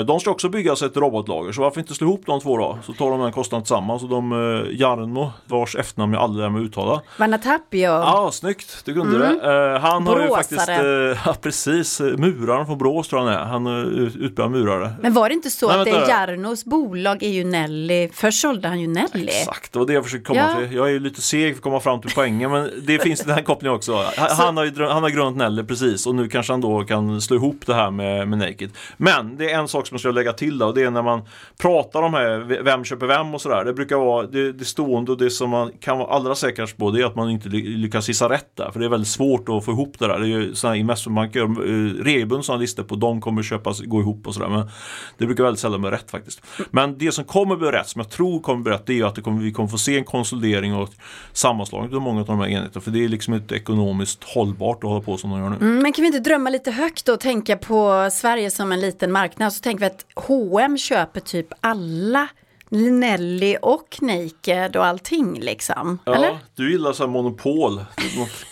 de 0.07 0.19
ska 0.19 0.31
också 0.31 0.49
byggas 0.49 0.81
ett 0.81 0.97
robotlager 0.97 1.51
så 1.51 1.61
varför 1.61 1.79
inte 1.79 1.93
slå 1.93 2.07
ihop 2.07 2.21
de 2.25 2.39
två 2.39 2.57
då? 2.57 2.79
Så 2.85 2.93
tar 2.93 3.11
de 3.11 3.21
den 3.21 3.31
kostnaden 3.31 3.63
tillsammans 3.63 4.03
och 4.03 4.09
de 4.09 4.31
eh, 4.31 4.79
Jarno 4.79 5.31
vars 5.45 5.75
efternamn 5.75 6.13
jag 6.13 6.23
aldrig 6.23 6.43
lär 6.43 6.49
mig 6.49 6.63
uttala. 6.63 7.01
Vanatapio. 7.17 7.79
Ja, 7.79 8.29
snyggt, 8.33 8.81
du 8.85 8.93
kunde 8.93 9.25
mm. 9.25 9.39
det. 9.39 9.73
Eh, 9.73 9.81
han 9.81 10.05
Bråsare. 10.05 10.21
har 10.21 10.27
ju 10.27 10.35
faktiskt, 10.35 10.69
eh, 10.69 10.75
ja 11.31 11.35
precis, 11.41 11.99
muraren 11.99 12.65
från 12.65 12.77
Brås 12.77 13.07
tror 13.07 13.21
jag 13.21 13.27
han 13.27 13.41
är. 13.41 13.45
Han 13.45 13.67
är 13.67 13.85
utbildad 13.99 14.51
murare. 14.51 14.93
Men 15.01 15.13
var 15.13 15.29
det 15.29 15.35
inte 15.35 15.49
så 15.49 15.67
Nej, 15.67 15.79
att 15.79 15.85
det 15.85 16.11
Jarnos 16.11 16.65
bolag 16.65 17.23
är 17.23 17.29
ju 17.29 17.43
Nelly, 17.43 18.09
först 18.13 18.41
sålde 18.41 18.67
han 18.67 18.79
ju 18.79 18.87
Nelly. 18.87 19.27
Exakt, 19.27 19.73
det 19.73 19.79
var 19.79 19.85
det 19.85 19.93
jag 19.93 20.03
försökte 20.03 20.27
komma 20.27 20.39
ja. 20.39 20.67
till. 20.67 20.77
Jag 20.77 20.87
är 20.87 20.91
ju 20.91 20.99
lite 20.99 21.21
seg 21.21 21.53
för 21.53 21.57
att 21.57 21.63
komma 21.63 21.79
fram 21.79 22.01
till 22.01 22.11
poängen 22.15 22.51
men 22.51 22.69
det 22.81 22.99
finns 22.99 23.19
den 23.19 23.35
här 23.35 23.41
kopplingen 23.41 23.75
också. 23.75 23.93
Han, 24.17 24.29
så... 24.29 24.43
har 24.43 24.65
ju 24.65 24.85
han 24.85 25.03
har 25.03 25.09
grundat 25.09 25.35
Nelly 25.35 25.63
precis 25.63 26.07
och 26.07 26.15
nu 26.15 26.27
kanske 26.27 26.53
han 26.53 26.61
då 26.61 26.83
kan 26.83 27.21
slå 27.21 27.35
ihop 27.35 27.61
det 27.65 27.73
här 27.73 27.91
med, 27.91 28.27
med 28.27 28.39
Naked. 28.39 28.69
Men 28.97 29.37
det 29.39 29.51
är 29.51 29.59
en 29.59 29.67
sak 29.67 29.87
som 29.87 29.95
jag 29.95 30.01
skulle 30.01 30.13
lägga 30.13 30.33
till 30.33 30.57
där 30.57 30.65
och 30.65 30.73
det 30.73 30.83
är 30.83 30.91
när 30.91 31.01
man 31.01 31.21
pratar 31.57 32.01
om 32.01 32.13
här, 32.13 32.63
vem 32.63 32.83
köper 32.83 33.07
vem 33.07 33.33
och 33.33 33.41
sådär. 33.41 33.65
Det 33.65 33.73
brukar 33.73 33.95
vara 33.95 34.27
det, 34.27 34.51
det 34.51 34.65
stående 34.65 35.11
och 35.11 35.17
det 35.17 35.29
som 35.29 35.49
man 35.49 35.71
kan 35.79 35.97
vara 35.97 36.09
allra 36.09 36.35
säkrast 36.35 36.77
på 36.77 36.91
det 36.91 37.01
är 37.01 37.05
att 37.05 37.15
man 37.15 37.29
inte 37.29 37.49
lyckas 37.49 38.07
gissa 38.07 38.29
rätt 38.29 38.55
där. 38.55 38.71
För 38.71 38.79
det 38.79 38.85
är 38.85 38.89
väldigt 38.89 39.09
svårt 39.09 39.49
att 39.49 39.65
få 39.65 39.71
ihop 39.71 39.99
det 39.99 40.07
där. 40.07 40.19
Det 40.19 40.25
är 40.25 40.27
ju 40.27 40.55
sådana 40.55 40.75
investmentbanker, 40.75 41.41
eh, 41.41 42.03
regelbundet 42.03 42.45
sådana 42.45 42.61
listor 42.61 42.83
på 42.83 42.95
de 42.95 43.21
kommer 43.21 43.43
köpas, 43.43 43.79
gå 43.79 44.01
ihop 44.01 44.27
och 44.27 44.33
sådär. 44.33 44.49
Men 44.49 44.69
det 45.17 45.25
brukar 45.25 45.43
väldigt 45.43 45.59
sällan 45.59 45.81
bli 45.81 45.91
rätt 45.91 46.11
faktiskt. 46.11 46.41
Men 46.71 46.97
det 46.97 47.11
som 47.11 47.23
kommer 47.23 47.55
bli 47.55 47.67
rätt, 47.67 47.87
som 47.87 47.99
jag 47.99 48.09
tror 48.09 48.39
kommer 48.39 48.63
bli 48.63 48.73
rätt, 48.73 48.85
det 48.85 48.99
är 48.99 49.05
att 49.05 49.15
det 49.15 49.21
kommer, 49.21 49.41
vi 49.41 49.51
kommer 49.51 49.69
få 49.69 49.77
se 49.77 49.97
en 49.97 50.03
konsolidering 50.03 50.75
och 50.75 50.89
sammanslagning 51.33 51.95
av 51.95 52.01
många 52.01 52.19
av 52.21 52.25
de 52.25 52.39
här 52.39 52.47
enheterna. 52.47 52.81
För 52.81 52.91
det 52.91 53.03
är 53.03 53.07
liksom 53.07 53.33
inte 53.33 53.55
ekonomiskt 53.55 54.23
hållbart 54.23 54.83
att 54.83 54.89
hålla 54.89 55.01
på 55.01 55.17
som 55.17 55.29
de 55.29 55.39
gör 55.39 55.49
nu. 55.49 55.55
Mm, 55.55 55.79
men 55.79 55.93
kan 55.93 56.01
vi 56.01 56.07
inte 56.07 56.19
drömma 56.19 56.49
lite 56.49 56.71
högt 56.71 57.09
och 57.09 57.19
tänka 57.19 57.57
på 57.57 58.09
Sverige 58.11 58.51
som 58.51 58.71
en 58.71 58.79
liten 58.79 59.11
marknad? 59.11 59.28
Så 59.37 59.61
tänker 59.61 59.79
vi 59.79 59.85
att 59.85 60.05
H&M 60.15 60.77
köper 60.77 61.19
typ 61.19 61.47
alla 61.61 62.27
Nelly 62.69 63.55
och 63.61 63.97
Naked 64.01 64.75
och 64.75 64.85
allting 64.85 65.39
liksom. 65.39 65.99
Ja, 66.05 66.15
Eller? 66.15 66.39
du 66.55 66.71
gillar 66.71 66.93
så 66.93 67.03
här 67.03 67.09
monopol. 67.09 67.75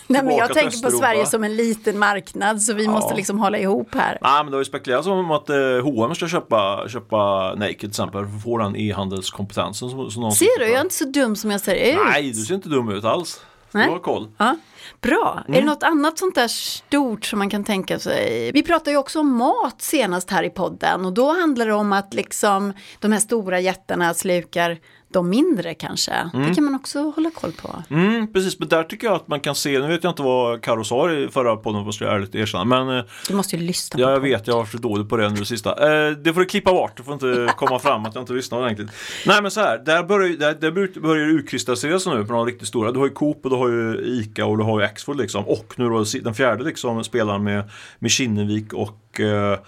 Nej, 0.06 0.22
men 0.22 0.36
jag 0.36 0.54
tänker 0.54 0.82
på. 0.82 0.90
Sverige 0.90 1.26
som 1.26 1.44
en 1.44 1.56
liten 1.56 1.98
marknad 1.98 2.62
så 2.62 2.74
vi 2.74 2.88
måste 2.88 3.14
liksom 3.14 3.38
hålla 3.38 3.58
ihop 3.58 3.94
här. 3.94 4.18
Nej 4.22 4.44
men 4.44 4.46
det 4.46 4.56
har 4.56 4.60
ju 4.60 4.64
spekulerats 4.64 5.06
om 5.06 5.30
att 5.30 5.50
eh, 5.50 5.56
H&M 5.82 6.14
ska 6.14 6.28
köpa, 6.28 6.88
köpa 6.88 7.54
Naked 7.54 7.78
till 7.78 7.88
exempel 7.88 8.26
för 8.26 8.36
att 8.36 8.42
få 8.42 8.58
den 8.58 8.76
e-handelskompetensen 8.76 9.90
som, 9.90 10.10
som 10.10 10.32
Ser 10.32 10.58
du, 10.58 10.64
jag 10.64 10.76
är 10.78 10.80
inte 10.80 10.94
så 10.94 11.04
dum 11.04 11.36
som 11.36 11.50
jag 11.50 11.60
ser 11.60 11.74
ut. 11.74 11.98
Nej, 12.06 12.32
du 12.32 12.44
ser 12.44 12.54
inte 12.54 12.68
dum 12.68 12.88
ut 12.88 13.04
alls. 13.04 13.40
Nej. 13.72 13.86
Du 13.86 13.92
har 13.92 13.98
koll. 13.98 14.28
Ja, 14.38 14.56
bra. 15.00 15.42
Är 15.48 15.52
det 15.52 15.58
Mm. 15.58 15.66
något 15.70 15.82
annat 15.82 16.18
sånt 16.18 16.34
där 16.34 16.48
stort 16.48 17.24
som 17.24 17.38
man 17.38 17.50
kan 17.50 17.64
tänka 17.64 17.98
sig? 17.98 18.50
Vi 18.54 18.62
pratade 18.62 18.90
ju 18.90 18.96
också 18.96 19.20
om 19.20 19.36
mat 19.36 19.82
senast 19.82 20.30
här 20.30 20.42
i 20.42 20.50
podden 20.50 21.04
och 21.04 21.12
då 21.12 21.32
handlar 21.40 21.66
det 21.66 21.72
om 21.74 21.92
att 21.92 22.14
liksom 22.14 22.72
de 23.00 23.12
här 23.12 23.20
stora 23.20 23.60
jättarna 23.60 24.14
slukar 24.14 24.78
de 25.10 25.28
mindre 25.30 25.74
kanske. 25.74 26.12
Det 26.32 26.54
kan 26.54 26.64
man 26.64 26.74
också 26.74 26.98
hålla 27.10 27.30
koll 27.30 27.52
på. 27.52 27.82
Mm, 27.90 28.32
precis, 28.32 28.58
men 28.58 28.68
där 28.68 28.82
tycker 28.82 29.06
jag 29.06 29.16
att 29.16 29.28
man 29.28 29.40
kan 29.40 29.54
se, 29.54 29.78
nu 29.78 29.86
vet 29.88 30.04
jag 30.04 30.10
inte 30.10 30.22
vad 30.22 30.62
Karo 30.62 30.84
sa 30.84 31.12
i 31.12 31.28
förra 31.28 31.56
podden, 31.56 31.84
måste 31.84 32.04
jag 32.04 32.14
ärligt 32.14 32.34
erkänna, 32.34 32.64
men 32.64 32.98
eh, 32.98 33.04
Du 33.28 33.34
måste 33.34 33.56
ju 33.56 33.62
lyssna 33.62 34.00
Ja, 34.00 34.06
på 34.06 34.12
jag 34.12 34.20
vet, 34.20 34.46
jag 34.46 34.54
har 34.54 34.60
varit 34.60 34.72
dålig 34.82 35.08
på 35.08 35.16
det 35.16 35.28
nu 35.28 35.44
sista. 35.44 35.70
Eh, 35.70 36.10
det 36.12 36.32
får 36.34 36.40
du 36.40 36.46
klippa 36.46 36.72
bort, 36.72 36.96
det 36.96 37.02
får 37.02 37.14
inte 37.14 37.52
komma 37.56 37.78
fram 37.78 38.04
att 38.06 38.14
jag 38.14 38.22
inte 38.22 38.32
lyssnar 38.32 38.58
ordentligt. 38.58 38.90
Nej 39.26 39.42
men 39.42 39.50
så 39.50 39.60
här, 39.60 39.78
där 39.78 40.02
börjar, 40.02 40.28
där, 40.36 40.54
där 40.54 40.70
bör- 40.70 41.00
börjar 41.00 41.26
det 41.26 41.32
utkristallisera 41.32 42.00
sig 42.00 42.14
nu 42.14 42.24
på 42.24 42.32
de 42.32 42.46
riktigt 42.46 42.68
stora. 42.68 42.92
Du 42.92 42.98
har 42.98 43.06
ju 43.06 43.12
Coop 43.12 43.44
och 43.44 43.50
du 43.50 43.56
har 43.56 43.68
ju 43.68 44.00
Ica 44.04 44.46
och 44.46 44.58
du 44.58 44.64
har 44.64 44.80
ju 44.80 44.86
Axfood 44.86 45.16
liksom. 45.16 45.44
Och 45.48 45.74
nu 45.76 45.88
då 45.88 46.04
den 46.22 46.34
fjärde 46.34 46.64
liksom 46.64 47.04
spelaren 47.04 47.44
med, 47.44 47.70
med 47.98 48.10
Kinnevik 48.10 48.72
och 48.72 49.20
eh, 49.20 49.58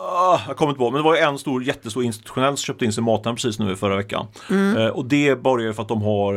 ah, 0.00 0.40
jag 0.48 0.56
kommer 0.56 0.70
inte 0.70 0.78
på, 0.78 0.90
men 0.90 1.02
det 1.02 1.04
var 1.04 1.16
en 1.16 1.38
stor, 1.38 1.64
jättestor 1.64 2.04
institutionell 2.04 2.56
som 2.56 2.62
köpte 2.64 2.84
in 2.84 2.92
sig 2.92 3.02
Mathem 3.04 3.34
precis 3.34 3.58
nu 3.58 3.72
i 3.72 3.76
förra 3.76 3.96
veckan. 3.96 4.26
Eh, 4.50 4.86
och 4.86 5.04
det 5.04 5.42
borgar 5.42 5.66
ju 5.66 5.72
för 5.74 5.82
att 5.82 5.88
de 5.88 6.02
har 6.02 6.34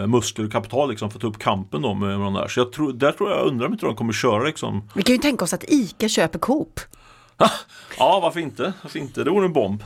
eh, 0.00 0.06
muskler 0.06 0.44
och 0.46 0.52
kapital 0.52 0.90
liksom 0.90 1.10
för 1.10 1.18
att 1.18 1.20
ta 1.22 1.26
upp 1.28 1.38
kampen 1.38 1.82
då 1.82 1.94
med, 1.94 2.08
med 2.08 2.26
de 2.26 2.34
där. 2.34 2.48
Så 2.48 2.60
jag 2.60 2.72
tror, 2.72 2.92
där 2.92 3.12
tror 3.12 3.30
jag, 3.30 3.46
undrar 3.46 3.66
om 3.66 3.72
inte 3.72 3.86
de 3.86 3.96
kommer 3.96 4.12
köra 4.12 4.44
liksom 4.44 4.88
Vi 4.94 5.02
kan 5.02 5.14
ju 5.14 5.18
tänka 5.22 5.44
oss 5.44 5.52
att 5.52 5.64
ICA 5.68 6.08
köper 6.08 6.38
Coop. 6.38 6.80
Ja, 7.98 8.20
varför 8.22 8.40
inte? 8.40 8.72
Varför 8.82 8.98
inte? 8.98 9.24
Det 9.24 9.30
vore 9.30 9.44
en 9.46 9.52
bomb. 9.52 9.84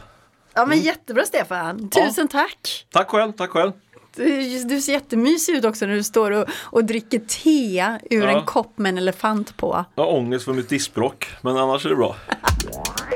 Ja 0.55 0.67
men 0.67 0.79
jättebra 0.79 1.25
Stefan, 1.25 1.91
tusen 1.91 2.29
tack! 2.29 2.87
Tack 2.93 3.09
själv, 3.11 3.33
tack 3.33 3.51
själv. 3.51 3.73
Du, 4.17 4.65
du 4.65 4.81
ser 4.81 4.93
jättemysig 4.93 5.55
ut 5.55 5.65
också 5.65 5.87
när 5.87 5.95
du 5.95 6.03
står 6.03 6.31
och, 6.31 6.45
och 6.63 6.85
dricker 6.85 7.19
te 7.19 7.99
ur 8.17 8.23
Ja. 8.25 8.39
en 8.39 8.45
kopp 8.47 8.79
med 8.79 8.89
en 8.91 8.99
elefant 8.99 9.57
på. 9.57 9.85
Jag 9.95 10.05
har 10.05 10.13
ångest 10.13 10.45
för 10.45 10.53
mitt 10.53 10.69
diskbråck, 10.69 11.29
men 11.43 11.57
annars 11.57 11.85
är 11.87 11.91
det 11.91 11.97
bra. 11.97 12.17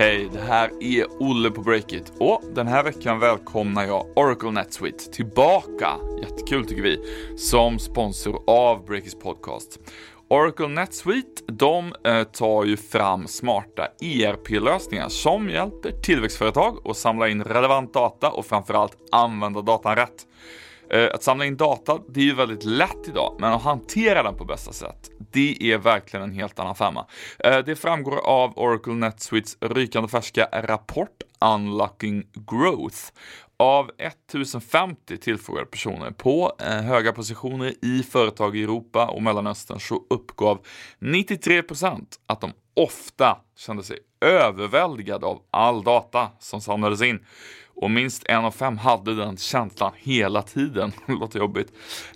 Hej, 0.00 0.28
det 0.32 0.40
här 0.40 0.70
är 0.80 1.06
Olle 1.22 1.50
på 1.50 1.60
Breakit 1.60 2.12
och 2.18 2.42
den 2.54 2.66
här 2.66 2.84
veckan 2.84 3.18
välkomnar 3.18 3.84
jag 3.84 4.06
Oracle 4.16 4.50
NetSuite 4.50 5.10
tillbaka, 5.10 5.96
jättekul 6.22 6.66
tycker 6.66 6.82
vi, 6.82 6.98
som 7.36 7.78
sponsor 7.78 8.42
av 8.46 8.84
Breakits 8.84 9.14
podcast. 9.14 9.78
Oracle 10.28 10.68
NetSuite, 10.68 11.42
de 11.46 11.94
eh, 12.04 12.22
tar 12.22 12.64
ju 12.64 12.76
fram 12.76 13.26
smarta 13.26 13.88
ERP-lösningar 14.00 15.08
som 15.08 15.48
hjälper 15.50 15.90
tillväxtföretag 15.90 16.78
att 16.84 16.96
samla 16.96 17.28
in 17.28 17.44
relevant 17.44 17.94
data 17.94 18.30
och 18.30 18.46
framförallt 18.46 18.96
använda 19.12 19.62
datan 19.62 19.96
rätt. 19.96 20.26
Eh, 20.90 21.08
att 21.14 21.22
samla 21.22 21.44
in 21.44 21.56
data, 21.56 21.98
det 22.08 22.20
är 22.20 22.24
ju 22.24 22.34
väldigt 22.34 22.64
lätt 22.64 23.08
idag, 23.08 23.36
men 23.38 23.52
att 23.52 23.62
hantera 23.62 24.22
den 24.22 24.36
på 24.36 24.44
bästa 24.44 24.72
sätt, 24.72 25.10
det 25.32 25.72
är 25.72 25.78
verkligen 25.78 26.24
en 26.24 26.32
helt 26.32 26.58
annan 26.58 26.74
femma. 26.74 27.06
Eh, 27.38 27.58
det 27.58 27.76
framgår 27.76 28.16
av 28.16 28.58
Oracle 28.58 28.94
NetSuites 28.94 29.56
rykande 29.60 30.08
färska 30.08 30.48
rapport 30.52 31.22
Unlocking 31.54 32.24
Growth. 32.50 32.98
Av 33.56 33.90
1050 33.98 35.16
tillfrågade 35.16 35.66
personer 35.66 36.10
på 36.10 36.52
eh, 36.60 36.66
höga 36.66 37.12
positioner 37.12 37.74
i 37.82 38.02
företag 38.02 38.56
i 38.56 38.62
Europa 38.62 39.06
och 39.06 39.22
Mellanöstern 39.22 39.80
så 39.80 40.02
uppgav 40.10 40.58
93% 41.00 42.06
att 42.26 42.40
de 42.40 42.52
ofta 42.76 43.38
kände 43.56 43.82
sig 43.82 43.98
överväldigade 44.20 45.26
av 45.26 45.42
all 45.50 45.84
data 45.84 46.28
som 46.38 46.60
samlades 46.60 47.02
in. 47.02 47.24
Och 47.80 47.90
minst 47.90 48.22
en 48.26 48.44
av 48.44 48.50
fem 48.50 48.78
hade 48.78 49.14
den 49.14 49.36
känslan 49.36 49.92
hela 49.96 50.42
tiden. 50.42 50.92
Det 51.06 51.12
låter 51.20 51.38
jobbigt. 51.38 51.72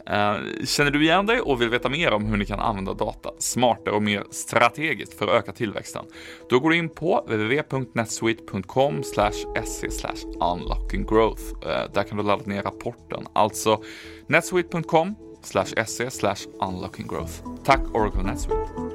Eh, 0.07 0.37
känner 0.65 0.91
du 0.91 1.03
igen 1.03 1.27
dig 1.27 1.41
och 1.41 1.61
vill 1.61 1.69
veta 1.69 1.89
mer 1.89 2.13
om 2.13 2.25
hur 2.25 2.37
ni 2.37 2.47
kan 2.47 2.61
använda 2.61 2.95
data 2.95 3.31
smartare 3.39 3.95
och 3.95 4.03
mer 4.03 4.25
strategiskt 4.31 5.19
för 5.19 5.29
att 5.29 5.33
öka 5.33 5.53
tillväxten? 5.53 6.05
Då 6.51 6.61
går 6.61 6.71
du 6.71 6.77
in 6.77 6.89
på 6.89 7.25
www.netsuite.com 7.27 9.03
se 9.03 9.89
unlockinggrowth. 10.41 11.43
growth. 11.61 11.93
där 11.95 12.03
kan 12.03 12.19
du 12.19 12.25
ladda 12.25 12.45
ner 12.47 12.63
rapporten. 12.63 13.27
Alltså 13.33 13.83
netsuite.com 14.27 15.15
se 15.87 16.11
unlockinggrowth. 16.61 17.33
Tack 17.65 17.81
Oracle 17.95 18.23
NetSuite. 18.23 18.94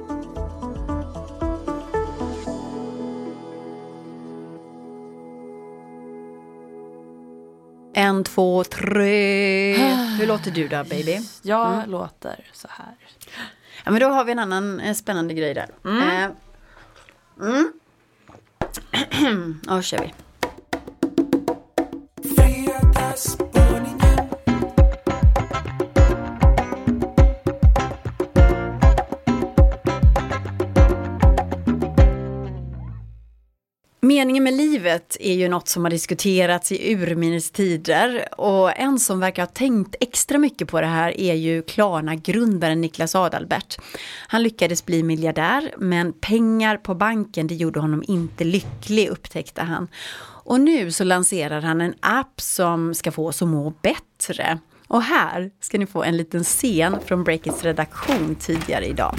En, 8.00 8.24
två, 8.24 8.64
tre. 8.64 9.74
Hur 10.18 10.26
låter 10.26 10.50
du 10.50 10.68
då 10.68 10.84
baby? 10.84 11.20
Jag 11.42 11.88
låter 11.88 12.44
så 12.52 12.68
här. 12.70 12.94
Ja 13.84 13.90
men 13.90 14.00
då 14.00 14.08
har 14.08 14.24
vi 14.24 14.32
en 14.32 14.38
annan 14.38 14.80
eh, 14.80 14.94
spännande 14.94 15.34
grej 15.34 15.54
där. 15.54 15.68
Eh, 15.84 16.30
Mm. 17.40 17.72
Ja, 19.66 19.82
kör 19.82 19.98
vi. 19.98 20.12
Meningen 34.02 34.44
med 34.44 34.54
livet 34.54 35.16
är 35.20 35.34
ju 35.34 35.48
något 35.48 35.68
som 35.68 35.84
har 35.84 35.90
diskuterats 35.90 36.72
i 36.72 36.94
urminnes 36.94 37.50
tider 37.50 38.28
och 38.40 38.78
en 38.78 38.98
som 38.98 39.20
verkar 39.20 39.42
ha 39.42 39.46
tänkt 39.46 39.94
extra 40.00 40.38
mycket 40.38 40.68
på 40.68 40.80
det 40.80 40.86
här 40.86 41.20
är 41.20 41.34
ju 41.34 41.62
Klarna-grundaren 41.62 42.80
Niklas 42.80 43.14
Adalbert. 43.14 43.78
Han 44.28 44.42
lyckades 44.42 44.86
bli 44.86 45.02
miljardär 45.02 45.74
men 45.78 46.12
pengar 46.12 46.76
på 46.76 46.94
banken 46.94 47.46
det 47.46 47.54
gjorde 47.54 47.80
honom 47.80 48.04
inte 48.08 48.44
lycklig 48.44 49.08
upptäckte 49.08 49.62
han. 49.62 49.88
Och 50.44 50.60
nu 50.60 50.92
så 50.92 51.04
lanserar 51.04 51.60
han 51.60 51.80
en 51.80 51.94
app 52.00 52.40
som 52.40 52.94
ska 52.94 53.12
få 53.12 53.26
oss 53.26 53.42
att 53.42 53.48
må 53.48 53.74
bättre. 53.82 54.58
Och 54.86 55.02
här 55.02 55.50
ska 55.60 55.78
ni 55.78 55.86
få 55.86 56.02
en 56.02 56.16
liten 56.16 56.44
scen 56.44 56.96
från 57.06 57.24
Breakits 57.24 57.62
redaktion 57.62 58.34
tidigare 58.34 58.86
idag. 58.86 59.14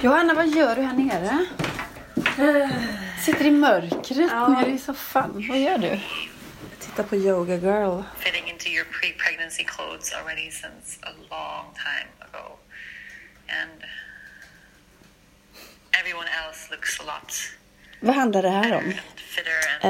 Johanna, 0.00 0.34
vad 0.34 0.48
gör 0.48 0.76
du 0.76 0.82
här 0.82 0.94
nere? 0.94 1.46
Sitter 3.24 3.44
i 3.44 3.50
mörkret 3.50 4.18
nere 4.48 4.70
i 4.70 4.78
soffan. 4.78 5.46
Vad 5.48 5.58
gör 5.58 5.78
du? 5.78 6.00
Titta 6.80 7.02
på 7.02 7.16
Yoga 7.16 7.56
Girl. 7.56 8.02
fitting 8.18 8.48
into 8.48 8.68
your 8.68 8.84
pre-pregnancy 8.84 9.64
clothes 9.64 10.12
already 10.12 10.50
since 10.50 10.98
a 11.02 11.10
long 11.30 11.64
time 11.74 12.10
ago. 12.20 12.58
And 13.48 13.82
everyone 16.00 16.28
else 16.46 16.70
looks 16.70 17.00
a 17.00 17.02
lot 17.06 17.32
Vad 18.00 18.14
handlar 18.14 18.42
det 18.42 18.50
här 18.50 18.76
om? 18.76 18.92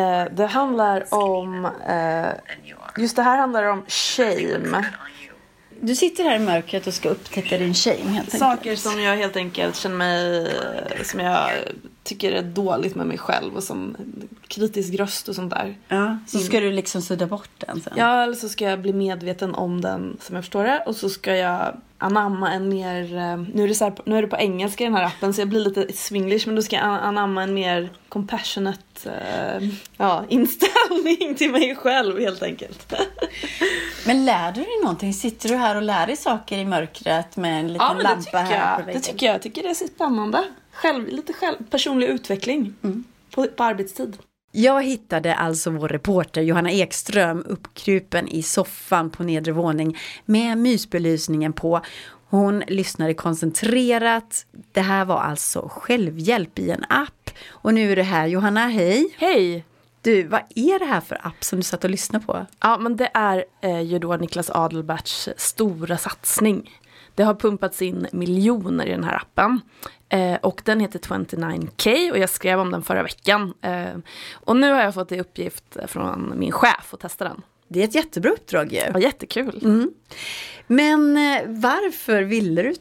Eh, 0.00 0.24
det 0.30 0.46
handlar 0.46 1.14
om... 1.14 1.64
Eh, 1.88 3.02
just 3.02 3.16
det 3.16 3.22
här 3.22 3.38
handlar 3.38 3.64
om 3.64 3.84
shame. 3.88 4.84
Du 5.80 5.94
sitter 5.94 6.24
här 6.24 6.36
i 6.36 6.38
mörkret 6.38 6.86
och 6.86 6.94
ska 6.94 7.08
upptäcka 7.08 7.58
din 7.58 7.74
shame 7.74 7.96
helt 7.96 8.34
enkelt. 8.34 8.38
Saker 8.38 8.76
som 8.76 9.00
jag 9.00 9.16
helt 9.16 9.36
enkelt 9.36 9.76
känner 9.76 9.96
mig... 9.96 10.52
Som 11.04 11.20
jag 11.20 11.50
tycker 12.02 12.32
är 12.32 12.42
dåligt 12.42 12.94
med 12.94 13.06
mig 13.06 13.18
själv 13.18 13.56
och 13.56 13.62
som 13.62 13.96
kritisk 14.48 14.94
röst 14.94 15.28
och 15.28 15.34
sånt 15.34 15.50
där. 15.50 15.76
Ja, 15.88 16.18
så 16.26 16.38
ska 16.38 16.60
du 16.60 16.72
liksom 16.72 17.02
sudda 17.02 17.26
bort 17.26 17.50
den 17.58 17.80
sen. 17.80 17.92
Ja, 17.96 18.22
eller 18.22 18.34
så 18.34 18.48
ska 18.48 18.64
jag 18.64 18.80
bli 18.80 18.92
medveten 18.92 19.54
om 19.54 19.80
den 19.80 20.16
som 20.20 20.34
jag 20.34 20.44
förstår 20.44 20.64
det. 20.64 20.82
Och 20.86 20.96
så 20.96 21.08
ska 21.08 21.36
jag 21.36 21.76
anamma 21.98 22.52
en 22.52 22.68
mer... 22.68 23.16
eh, 23.16 23.36
Nu 23.54 23.64
är 23.64 23.68
det, 23.68 23.74
så 23.74 23.84
här, 23.84 23.94
nu 24.04 24.18
är 24.18 24.22
det 24.22 24.28
på 24.28 24.36
engelska 24.36 24.84
i 24.84 24.86
den 24.86 24.96
här 24.96 25.04
appen 25.04 25.34
så 25.34 25.40
jag 25.40 25.48
blir 25.48 25.60
lite 25.60 25.92
swinglish. 25.92 26.46
Men 26.46 26.54
då 26.56 26.62
ska 26.62 26.76
jag 26.76 26.84
an- 26.84 27.00
anamma 27.00 27.42
en 27.42 27.54
mer 27.54 27.88
compassionate 28.08 29.10
eh, 29.10 29.68
ja, 29.96 30.24
inställning 30.28 31.34
till 31.36 31.50
mig 31.52 31.74
själv 31.76 32.20
helt 32.20 32.42
enkelt. 32.42 32.92
Men 34.06 34.24
lär 34.24 34.52
du 34.52 34.60
dig 34.60 34.80
någonting? 34.82 35.14
Sitter 35.14 35.48
du 35.48 35.56
här 35.56 35.76
och 35.76 35.82
lär 35.82 36.06
dig 36.06 36.16
saker 36.16 36.58
i 36.58 36.64
mörkret 36.64 37.36
med 37.36 37.60
en 37.60 37.72
liten 37.72 37.86
Ja, 37.86 37.94
men 37.94 37.96
det 37.96 38.02
lampa 38.02 38.22
tycker, 38.24 38.38
här 38.38 38.74
på 38.76 38.80
jag, 38.80 38.86
väggen? 38.86 39.00
det 39.02 39.06
tycker 39.06 39.26
jag. 39.26 39.34
Jag 39.34 39.42
tycker 39.42 39.62
det 39.62 39.68
är 39.70 39.74
så 39.74 39.86
spännande. 39.86 40.44
Själv, 40.72 41.08
lite 41.08 41.32
själv, 41.32 41.56
personlig 41.70 42.06
utveckling 42.06 42.74
på, 43.34 43.46
på 43.46 43.64
arbetstid. 43.64 44.16
Jag 44.52 44.82
hittade 44.82 45.34
alltså 45.34 45.70
vår 45.70 45.88
reporter 45.88 46.42
Johanna 46.42 46.70
Ekström 46.70 47.44
uppkrupen 47.46 48.28
i 48.28 48.42
soffan 48.42 49.10
på 49.10 49.22
nedre 49.22 49.52
våning 49.52 49.98
med 50.24 50.58
mysbelysningen 50.58 51.52
på. 51.52 51.80
Hon 52.30 52.60
lyssnade 52.66 53.14
koncentrerat. 53.14 54.46
Det 54.72 54.80
här 54.80 55.04
var 55.04 55.20
alltså 55.20 55.68
självhjälp 55.72 56.58
i 56.58 56.70
en 56.70 56.84
app. 56.88 57.30
Och 57.48 57.74
nu 57.74 57.92
är 57.92 57.96
det 57.96 58.02
här. 58.02 58.26
Johanna, 58.26 58.68
hej! 58.68 59.14
Hej! 59.18 59.64
Du, 60.02 60.22
vad 60.22 60.42
är 60.54 60.78
det 60.78 60.84
här 60.84 61.00
för 61.00 61.26
app 61.26 61.44
som 61.44 61.58
du 61.58 61.62
satt 61.62 61.84
och 61.84 61.90
lyssnade 61.90 62.24
på? 62.24 62.46
Ja, 62.60 62.78
men 62.78 62.96
det 62.96 63.10
är 63.14 63.44
eh, 63.60 63.80
ju 63.80 63.98
då 63.98 64.16
Niklas 64.16 64.50
Adelberts 64.50 65.28
stora 65.36 65.98
satsning. 65.98 66.70
Det 67.18 67.24
har 67.24 67.34
pumpats 67.34 67.82
in 67.82 68.06
miljoner 68.12 68.86
i 68.86 68.90
den 68.90 69.04
här 69.04 69.16
appen. 69.16 69.60
Eh, 70.08 70.34
och 70.34 70.62
den 70.64 70.80
heter 70.80 70.98
29K 70.98 72.10
och 72.10 72.18
jag 72.18 72.30
skrev 72.30 72.60
om 72.60 72.70
den 72.70 72.82
förra 72.82 73.02
veckan. 73.02 73.54
Eh, 73.62 73.98
och 74.32 74.56
nu 74.56 74.72
har 74.72 74.82
jag 74.82 74.94
fått 74.94 75.12
i 75.12 75.20
uppgift 75.20 75.76
från 75.86 76.32
min 76.36 76.52
chef 76.52 76.94
att 76.94 77.00
testa 77.00 77.24
den. 77.24 77.42
Det 77.68 77.80
är 77.80 77.84
ett 77.84 77.94
jättebra 77.94 78.30
uppdrag 78.30 78.72
ju. 78.72 78.78
Ja, 78.78 78.98
jättekul. 78.98 79.60
Mm. 79.64 79.90
Men 80.66 81.16
eh, 81.16 81.42
varför 81.46 82.22
ville 82.22 82.62
du 82.62 82.74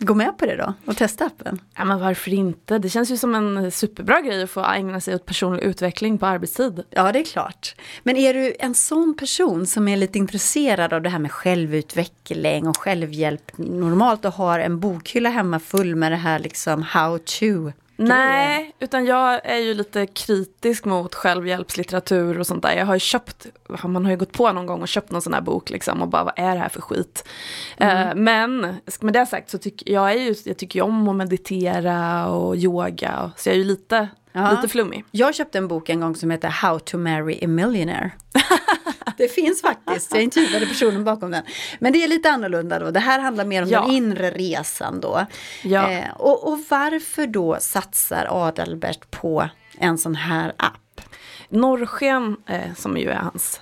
gå 0.00 0.14
med 0.14 0.38
på 0.38 0.46
det 0.46 0.56
då 0.56 0.74
och 0.84 0.96
testa 0.96 1.24
appen? 1.24 1.60
Ja, 1.76 1.84
men 1.84 2.00
varför 2.00 2.34
inte? 2.34 2.78
Det 2.78 2.88
känns 2.88 3.10
ju 3.10 3.16
som 3.16 3.34
en 3.34 3.70
superbra 3.70 4.20
grej 4.20 4.42
att 4.42 4.50
få 4.50 4.64
ägna 4.64 5.00
sig 5.00 5.14
åt 5.14 5.26
personlig 5.26 5.62
utveckling 5.62 6.18
på 6.18 6.26
arbetstid. 6.26 6.82
Ja, 6.90 7.12
det 7.12 7.18
är 7.18 7.24
klart. 7.24 7.74
Men 8.02 8.16
är 8.16 8.34
du 8.34 8.54
en 8.58 8.74
sån 8.74 9.16
person 9.16 9.66
som 9.66 9.88
är 9.88 9.96
lite 9.96 10.18
intresserad 10.18 10.92
av 10.92 11.02
det 11.02 11.08
här 11.08 11.18
med 11.18 11.32
självutveckling 11.32 12.68
och 12.68 12.76
självhjälp 12.76 13.58
normalt 13.58 14.24
och 14.24 14.32
har 14.32 14.58
en 14.58 14.80
bokhylla 14.80 15.30
hemma 15.30 15.60
full 15.60 15.96
med 15.96 16.12
det 16.12 16.16
här 16.16 16.38
liksom 16.38 16.82
how 16.82 17.18
to? 17.18 17.72
Nej, 18.08 18.74
utan 18.78 19.06
jag 19.06 19.40
är 19.44 19.56
ju 19.56 19.74
lite 19.74 20.06
kritisk 20.06 20.84
mot 20.84 21.14
självhjälpslitteratur 21.14 22.38
och 22.38 22.46
sånt 22.46 22.62
där. 22.62 22.72
Jag 22.72 22.86
har 22.86 22.94
ju 22.94 23.00
köpt, 23.00 23.46
man 23.84 24.04
har 24.04 24.12
ju 24.12 24.18
gått 24.18 24.32
på 24.32 24.52
någon 24.52 24.66
gång 24.66 24.82
och 24.82 24.88
köpt 24.88 25.10
någon 25.10 25.22
sån 25.22 25.34
här 25.34 25.40
bok 25.40 25.70
liksom 25.70 26.02
och 26.02 26.08
bara 26.08 26.24
vad 26.24 26.34
är 26.36 26.54
det 26.54 26.60
här 26.60 26.68
för 26.68 26.80
skit? 26.80 27.28
Mm. 27.76 28.08
Uh, 28.08 28.14
men 28.14 28.60
med 29.00 29.14
det 29.14 29.26
sagt 29.26 29.50
så 29.50 29.58
tycker 29.58 29.92
jag, 29.92 30.10
är 30.10 30.16
ju, 30.16 30.34
jag 30.44 30.56
tycker 30.56 30.78
ju 30.78 30.84
om 30.84 31.08
att 31.08 31.16
meditera 31.16 32.26
och 32.28 32.56
yoga, 32.56 33.32
så 33.36 33.48
jag 33.48 33.54
är 33.54 33.58
ju 33.58 33.64
lite, 33.64 34.08
lite 34.50 34.68
flummig. 34.68 35.04
Jag 35.10 35.34
köpte 35.34 35.58
en 35.58 35.68
bok 35.68 35.88
en 35.88 36.00
gång 36.00 36.16
som 36.16 36.30
heter 36.30 36.48
How 36.48 36.78
to 36.78 36.98
marry 36.98 37.38
a 37.44 37.48
millionaire. 37.48 38.10
det 39.16 39.28
finns 39.28 39.62
faktiskt, 39.62 40.14
jag 40.14 40.22
intervjuade 40.22 40.66
personen 40.66 41.04
bakom 41.04 41.30
den. 41.30 41.42
Men 41.78 41.92
det 41.92 42.04
är 42.04 42.08
lite 42.08 42.30
annorlunda 42.30 42.78
då, 42.78 42.90
det 42.90 43.00
här 43.00 43.18
handlar 43.18 43.44
mer 43.44 43.62
om 43.62 43.68
ja. 43.68 43.80
den 43.80 43.90
inre 43.90 44.30
resan 44.30 45.00
då. 45.00 45.26
Ja. 45.62 45.90
Eh, 45.90 46.10
och, 46.10 46.52
och 46.52 46.58
varför 46.68 47.26
då 47.26 47.56
satsar 47.60 48.26
Adalbert 48.30 49.10
på 49.10 49.48
en 49.78 49.98
sån 49.98 50.14
här 50.14 50.52
app? 50.56 51.00
Norrsken, 51.48 52.36
eh, 52.46 52.74
som 52.76 52.96
ju 52.96 53.08
är 53.08 53.16
hans 53.16 53.60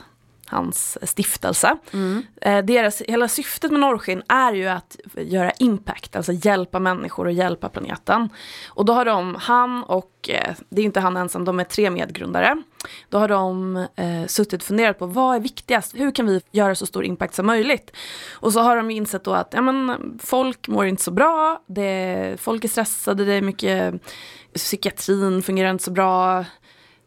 hans 0.48 0.98
stiftelse. 1.02 1.76
Mm. 1.92 2.22
Eh, 2.40 2.64
deras, 2.64 3.02
hela 3.02 3.28
syftet 3.28 3.70
med 3.70 3.80
Norrsken 3.80 4.22
är 4.28 4.52
ju 4.52 4.66
att 4.66 4.96
göra 5.16 5.50
impact, 5.50 6.16
alltså 6.16 6.32
hjälpa 6.32 6.78
människor 6.78 7.24
och 7.24 7.32
hjälpa 7.32 7.68
planeten. 7.68 8.28
Och 8.68 8.84
då 8.84 8.92
har 8.92 9.04
de, 9.04 9.34
han 9.34 9.82
och, 9.82 10.30
eh, 10.30 10.54
det 10.68 10.80
är 10.80 10.84
inte 10.84 11.00
han 11.00 11.16
ensam, 11.16 11.44
de 11.44 11.60
är 11.60 11.64
tre 11.64 11.90
medgrundare. 11.90 12.62
Då 13.08 13.18
har 13.18 13.28
de 13.28 13.76
eh, 13.76 14.26
suttit 14.26 14.60
och 14.60 14.66
funderat 14.66 14.98
på 14.98 15.06
vad 15.06 15.36
är 15.36 15.40
viktigast, 15.40 15.94
hur 15.94 16.10
kan 16.10 16.26
vi 16.26 16.40
göra 16.50 16.74
så 16.74 16.86
stor 16.86 17.04
impact 17.04 17.34
som 17.34 17.46
möjligt? 17.46 17.96
Och 18.32 18.52
så 18.52 18.60
har 18.60 18.76
de 18.76 18.90
insett 18.90 19.24
då 19.24 19.32
att 19.32 19.52
ja, 19.52 19.60
men, 19.60 20.18
folk 20.22 20.68
mår 20.68 20.86
inte 20.86 21.02
så 21.02 21.10
bra, 21.10 21.62
det, 21.66 22.36
folk 22.40 22.64
är 22.64 22.68
stressade, 22.68 23.24
det 23.24 23.34
är 23.34 23.42
mycket, 23.42 23.94
psykiatrin 24.54 25.42
fungerar 25.42 25.70
inte 25.70 25.84
så 25.84 25.90
bra, 25.90 26.44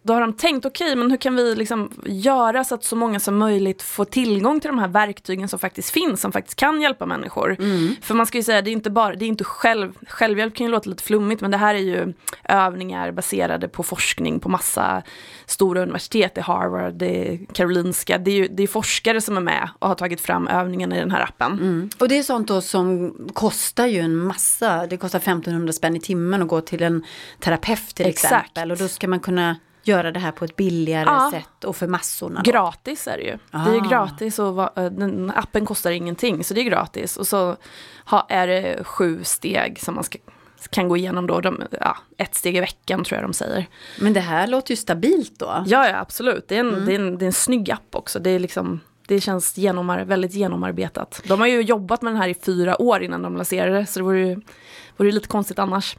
då 0.04 0.14
har 0.14 0.22
de 0.22 0.34
tänkt, 0.34 0.66
okej 0.66 0.86
okay, 0.86 0.96
men 0.96 1.12
hur 1.12 1.18
kan 1.18 1.36
vi 1.36 1.56
liksom 1.56 1.92
göra 2.06 2.64
så 2.64 2.76
att 2.76 2.84
så 2.84 2.96
många 2.96 3.20
som 3.20 3.38
möjligt 3.38 3.82
får 3.82 4.06
tillgång 4.06 4.60
till 4.60 4.68
de 4.68 4.80
här 4.80 4.88
verktygen 4.88 5.48
som 5.48 5.60
faktiskt 5.60 5.90
finns, 5.90 6.22
som 6.22 6.32
faktiskt 6.32 6.58
kan 6.58 6.82
hjälpa 6.82 7.06
människor. 7.06 7.56
Mm. 7.60 7.96
För 8.02 8.16
man 8.16 8.26
ska 8.26 8.38
ju 8.38 8.44
säga, 8.44 8.62
det 8.62 8.70
är 8.70 8.72
inte 8.72 8.90
bara, 8.90 9.16
det 9.16 9.26
är 9.26 9.28
inte 9.28 9.44
själv, 9.44 9.94
självhjälp 10.08 10.56
kan 10.56 10.66
ju 10.66 10.72
låta 10.72 10.90
lite 10.90 11.04
flummigt, 11.04 11.42
men 11.42 11.52
det 11.52 11.58
här 11.58 11.76
är 11.76 11.80
ju 11.80 12.14
övningar 12.44 13.12
baserade 13.12 13.68
på 13.68 13.84
forskning 13.84 14.40
på 14.40 14.50
massa 14.50 15.04
stora 15.46 15.82
universitet, 15.82 16.36
det 16.36 16.42
är 16.42 16.46
Harvard, 16.46 16.94
det 16.94 17.34
är 17.34 17.54
Karolinska, 17.54 18.18
det 18.18 18.32
är 18.32 18.36
ju 18.36 18.48
det 18.48 18.64
är 18.64 18.68
forskare 18.68 19.22
som 19.22 19.38
är 19.38 19.42
med 19.42 19.70
och 19.80 19.88
har 19.88 19.96
tagit 19.96 20.22
fram 20.22 20.48
övningarna 20.48 20.96
i 20.96 21.00
den 21.00 21.12
här 21.12 21.24
appen. 21.24 21.52
Mm. 21.52 21.90
Och 22.00 22.08
det 22.08 22.18
är 22.18 22.24
sånt 22.24 22.48
då 22.48 22.62
som 22.62 23.14
kostar 23.34 23.86
ju 23.86 24.00
en 24.00 24.16
massa, 24.16 24.88
det 24.88 24.98
kostar 24.98 25.20
1500 25.20 25.74
spänn 25.74 25.96
i 25.96 26.00
timmen 26.00 26.42
att 26.42 26.48
gå 26.48 26.62
till 26.62 26.84
en 26.84 27.04
terapeut 27.40 27.96
till 27.96 28.06
Exakt. 28.06 28.34
exempel, 28.34 28.72
och 28.72 28.78
då 28.78 28.88
ska 28.88 29.08
man 29.08 29.20
kunna 29.20 29.56
göra 29.84 30.12
det 30.12 30.20
här 30.20 30.32
på 30.32 30.46
ett 30.46 30.56
billigare 30.56 31.06
ja. 31.06 31.30
sätt 31.32 31.64
och 31.64 31.76
för 31.76 31.88
massorna? 31.88 32.42
Då? 32.44 32.52
Gratis 32.52 33.08
är 33.08 33.18
det 33.18 33.24
ju. 33.24 33.38
Ah. 33.52 33.66
Det 33.66 33.72
är 33.72 33.76
ju 33.76 33.82
ah. 33.82 33.90
gratis 33.90 34.40
och 34.40 34.78
eh, 34.80 34.92
den, 34.92 35.32
appen 35.36 35.66
kostar 35.66 35.92
ingenting 35.92 36.44
så 36.44 36.54
det 36.54 36.62
är 36.62 36.64
gratis. 36.64 37.18
Och 37.18 37.28
så 37.28 37.56
är 38.28 38.48
det 38.48 38.84
sju 38.84 39.24
steg 39.24 39.80
som 39.80 39.96
man 39.96 40.04
ska, 40.04 40.20
kan 40.70 40.88
gå 40.88 40.98
igenom 40.98 41.28
då. 41.28 41.42
De, 41.42 41.64
ja, 41.72 41.98
ett 42.18 42.36
steg 42.36 42.56
i 42.56 42.60
veckan 42.60 43.04
tror 43.04 43.20
jag 43.22 43.30
de 43.30 43.34
säger. 43.34 43.66
Men 44.00 44.14
det 44.14 44.20
här 44.20 44.48
låter 44.48 44.72
ju 44.72 44.76
stabilt 44.76 45.40
då? 45.40 45.64
Ja, 45.66 45.88
ja 45.88 46.00
absolut. 46.00 46.48
Det 46.48 46.56
är 46.56 46.60
en, 46.60 46.70
mm. 46.70 46.86
det 46.86 46.96
är 46.96 47.00
en, 47.00 47.18
det 47.18 47.26
är 47.26 47.28
en 47.28 47.34
snygg 47.34 47.72
app 47.72 47.96
också. 47.96 48.20
Det 48.20 48.30
är 48.30 48.40
liksom 48.40 48.80
det 49.08 49.22
känns 49.22 49.58
genomar 49.58 50.04
väldigt 50.04 50.34
genomarbetat. 50.34 51.22
De 51.26 51.40
har 51.40 51.48
ju 51.48 51.62
jobbat 51.62 52.02
med 52.02 52.14
den 52.14 52.22
här 52.22 52.28
i 52.28 52.34
fyra 52.34 52.82
år 52.82 53.04
innan 53.04 53.22
de 53.22 53.36
lanserade 53.36 53.86
så 53.86 54.00
det 54.00 54.04
vore 54.04 54.20
ju 54.20 54.42
vore 54.98 55.12
lite 55.12 55.28
konstigt 55.28 55.60
annars. 55.60 55.98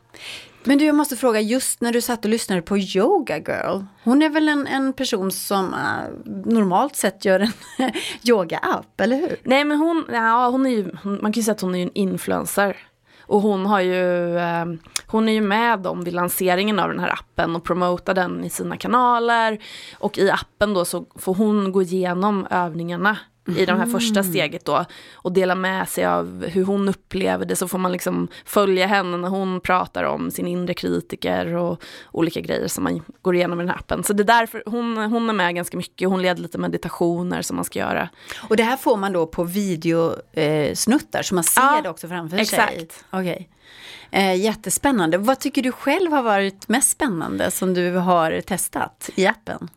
Men 0.64 0.79
du, 0.79 0.85
jag 0.85 0.94
måste 0.94 1.16
fråga, 1.16 1.40
just 1.40 1.81
när 1.81 1.92
du 1.92 2.01
satt 2.01 2.25
och 2.25 2.31
lyssnade 2.31 2.62
på 2.62 2.79
Yoga 2.79 3.38
Girl, 3.38 3.81
hon 4.05 4.22
är 4.22 4.29
väl 4.29 4.48
en, 4.48 4.66
en 4.66 4.92
person 4.92 5.31
som 5.31 5.75
äh, 5.75 6.33
normalt 6.44 6.96
sett 6.96 7.25
gör 7.25 7.40
en 7.40 7.53
yoga-app, 8.29 9.01
eller 9.01 9.16
hur? 9.16 9.37
Nej, 9.42 9.64
men 9.64 9.79
hon, 9.79 10.05
ja, 10.12 10.48
hon 10.48 10.66
är 10.66 10.70
ju, 10.70 10.92
man 11.03 11.20
kan 11.20 11.33
ju 11.33 11.42
säga 11.42 11.53
att 11.53 11.61
hon 11.61 11.75
är 11.75 11.83
en 11.83 11.92
influencer. 11.94 12.77
Och 13.20 13.40
hon 13.40 13.66
har 13.66 13.81
ju, 13.81 14.38
eh, 14.38 14.64
hon 15.07 15.29
är 15.29 15.33
ju 15.33 15.40
med 15.40 15.79
dem 15.79 16.05
vid 16.05 16.14
lanseringen 16.14 16.79
av 16.79 16.88
den 16.88 17.01
här 17.01 17.12
appen 17.12 17.57
och 17.57 17.64
promotar 17.64 18.14
den 18.14 18.44
i 18.44 18.51
sina 18.51 18.77
kanaler. 18.77 19.59
Och 19.98 20.18
i 20.18 20.31
appen 20.31 20.75
då 20.75 20.85
så 20.85 21.07
får 21.14 21.35
hon 21.35 21.72
gå 21.72 21.83
igenom 21.83 22.46
övningarna 22.51 23.18
i 23.46 23.66
det 23.66 23.74
här 23.74 23.87
första 23.87 24.20
mm. 24.20 24.33
steget 24.33 24.64
då 24.64 24.85
och 25.14 25.33
dela 25.33 25.55
med 25.55 25.88
sig 25.88 26.07
av 26.07 26.46
hur 26.46 26.64
hon 26.64 26.88
upplever 26.88 27.46
det 27.46 27.57
så 27.57 27.68
får 27.68 27.78
man 27.78 27.92
liksom 27.92 28.28
följa 28.44 28.87
henne 28.87 29.16
när 29.16 29.28
hon 29.28 29.61
pratar 29.61 30.05
om 30.05 30.31
sin 30.31 30.46
inre 30.46 30.74
kritiker 30.74 31.55
och 31.55 31.83
olika 32.12 32.40
grejer 32.40 32.68
som 32.68 32.85
man 32.85 33.02
går 33.22 33.35
igenom 33.35 33.61
i 33.61 33.62
den 33.62 33.68
här 33.68 33.76
appen. 33.76 34.05
Så 34.05 34.12
det 34.12 34.22
är 34.22 34.24
därför 34.24 34.62
hon, 34.66 34.96
hon 34.96 35.28
är 35.28 35.35
med 35.35 35.55
ganska 35.55 35.76
mycket, 35.76 36.09
hon 36.09 36.22
leder 36.22 36.42
lite 36.42 36.59
meditationer 36.59 37.42
som 37.42 37.57
man 37.57 37.64
ska 37.64 37.78
göra. 37.78 38.09
Och 38.48 38.57
det 38.57 38.62
här 38.62 38.76
får 38.76 38.96
man 38.96 39.12
då 39.12 39.26
på 39.26 39.44
videosnuttar 39.44 41.18
eh, 41.18 41.22
så 41.22 41.35
man 41.35 41.44
ser 41.44 41.61
ja, 41.61 41.81
det 41.83 41.88
också 41.88 42.09
framför 42.09 42.37
exakt. 42.37 42.72
sig? 42.72 42.83
Exakt. 42.83 43.05
Okay. 43.12 43.46
Eh, 44.11 44.35
jättespännande. 44.35 45.18
Vad 45.18 45.40
tycker 45.40 45.62
du 45.62 45.72
själv 45.72 46.12
har 46.12 46.22
varit 46.22 46.68
mest 46.68 46.90
spännande 46.90 47.50
som 47.50 47.74
du 47.74 47.90
har 47.90 48.40
testat 48.40 49.11
i 49.14 49.26
appen? 49.26 49.68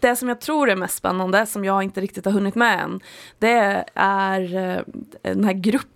Det 0.00 0.16
som 0.16 0.28
jag 0.28 0.40
tror 0.40 0.70
är 0.70 0.76
mest 0.76 0.96
spännande, 0.96 1.46
som 1.46 1.64
jag 1.64 1.82
inte 1.82 2.00
riktigt 2.00 2.24
har 2.24 2.32
hunnit 2.32 2.54
med 2.54 2.80
än, 2.80 3.00
det 3.38 3.84
är 3.94 4.56
eh, 4.56 4.82
den 5.22 5.44
här 5.44 5.52
gruppen 5.52 5.92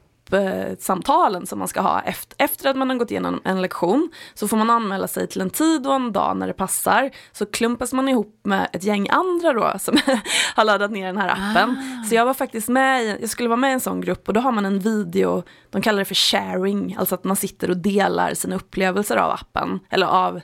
samtalen 0.78 1.46
som 1.46 1.58
man 1.58 1.68
ska 1.68 1.80
ha 1.80 2.00
efter, 2.00 2.44
efter 2.44 2.70
att 2.70 2.76
man 2.76 2.90
har 2.90 2.96
gått 2.96 3.10
igenom 3.10 3.40
en 3.44 3.62
lektion 3.62 4.10
så 4.34 4.48
får 4.48 4.56
man 4.56 4.70
anmäla 4.70 5.08
sig 5.08 5.26
till 5.26 5.40
en 5.40 5.50
tid 5.50 5.86
och 5.86 5.94
en 5.94 6.12
dag 6.12 6.36
när 6.36 6.46
det 6.46 6.52
passar. 6.52 7.10
Så 7.32 7.46
klumpas 7.46 7.92
man 7.92 8.08
ihop 8.08 8.40
med 8.44 8.68
ett 8.72 8.84
gäng 8.84 9.08
andra 9.10 9.52
då 9.52 9.72
som 9.78 9.98
har 10.54 10.64
laddat 10.64 10.90
ner 10.90 11.06
den 11.06 11.16
här 11.16 11.28
appen. 11.28 11.70
Ah. 11.70 12.08
Så 12.08 12.14
jag 12.14 12.26
var 12.26 12.34
faktiskt 12.34 12.68
med, 12.68 13.18
jag 13.20 13.30
skulle 13.30 13.48
vara 13.48 13.56
med 13.56 13.70
i 13.70 13.72
en 13.72 13.80
sån 13.80 14.00
grupp 14.00 14.28
och 14.28 14.34
då 14.34 14.40
har 14.40 14.52
man 14.52 14.66
en 14.66 14.78
video, 14.78 15.42
de 15.70 15.82
kallar 15.82 15.98
det 15.98 16.04
för 16.04 16.14
sharing, 16.14 16.96
alltså 16.98 17.14
att 17.14 17.24
man 17.24 17.36
sitter 17.36 17.70
och 17.70 17.76
delar 17.76 18.34
sina 18.34 18.56
upplevelser 18.56 19.16
av 19.16 19.30
appen, 19.30 19.80
eller 19.90 20.06
av, 20.06 20.40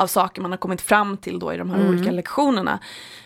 av 0.00 0.06
saker 0.06 0.42
man 0.42 0.50
har 0.50 0.58
kommit 0.58 0.80
fram 0.80 1.16
till 1.16 1.38
då 1.38 1.52
i 1.52 1.56
de 1.56 1.70
här 1.70 1.78
mm. 1.78 1.88
olika 1.88 2.10
lektionerna. 2.10 2.78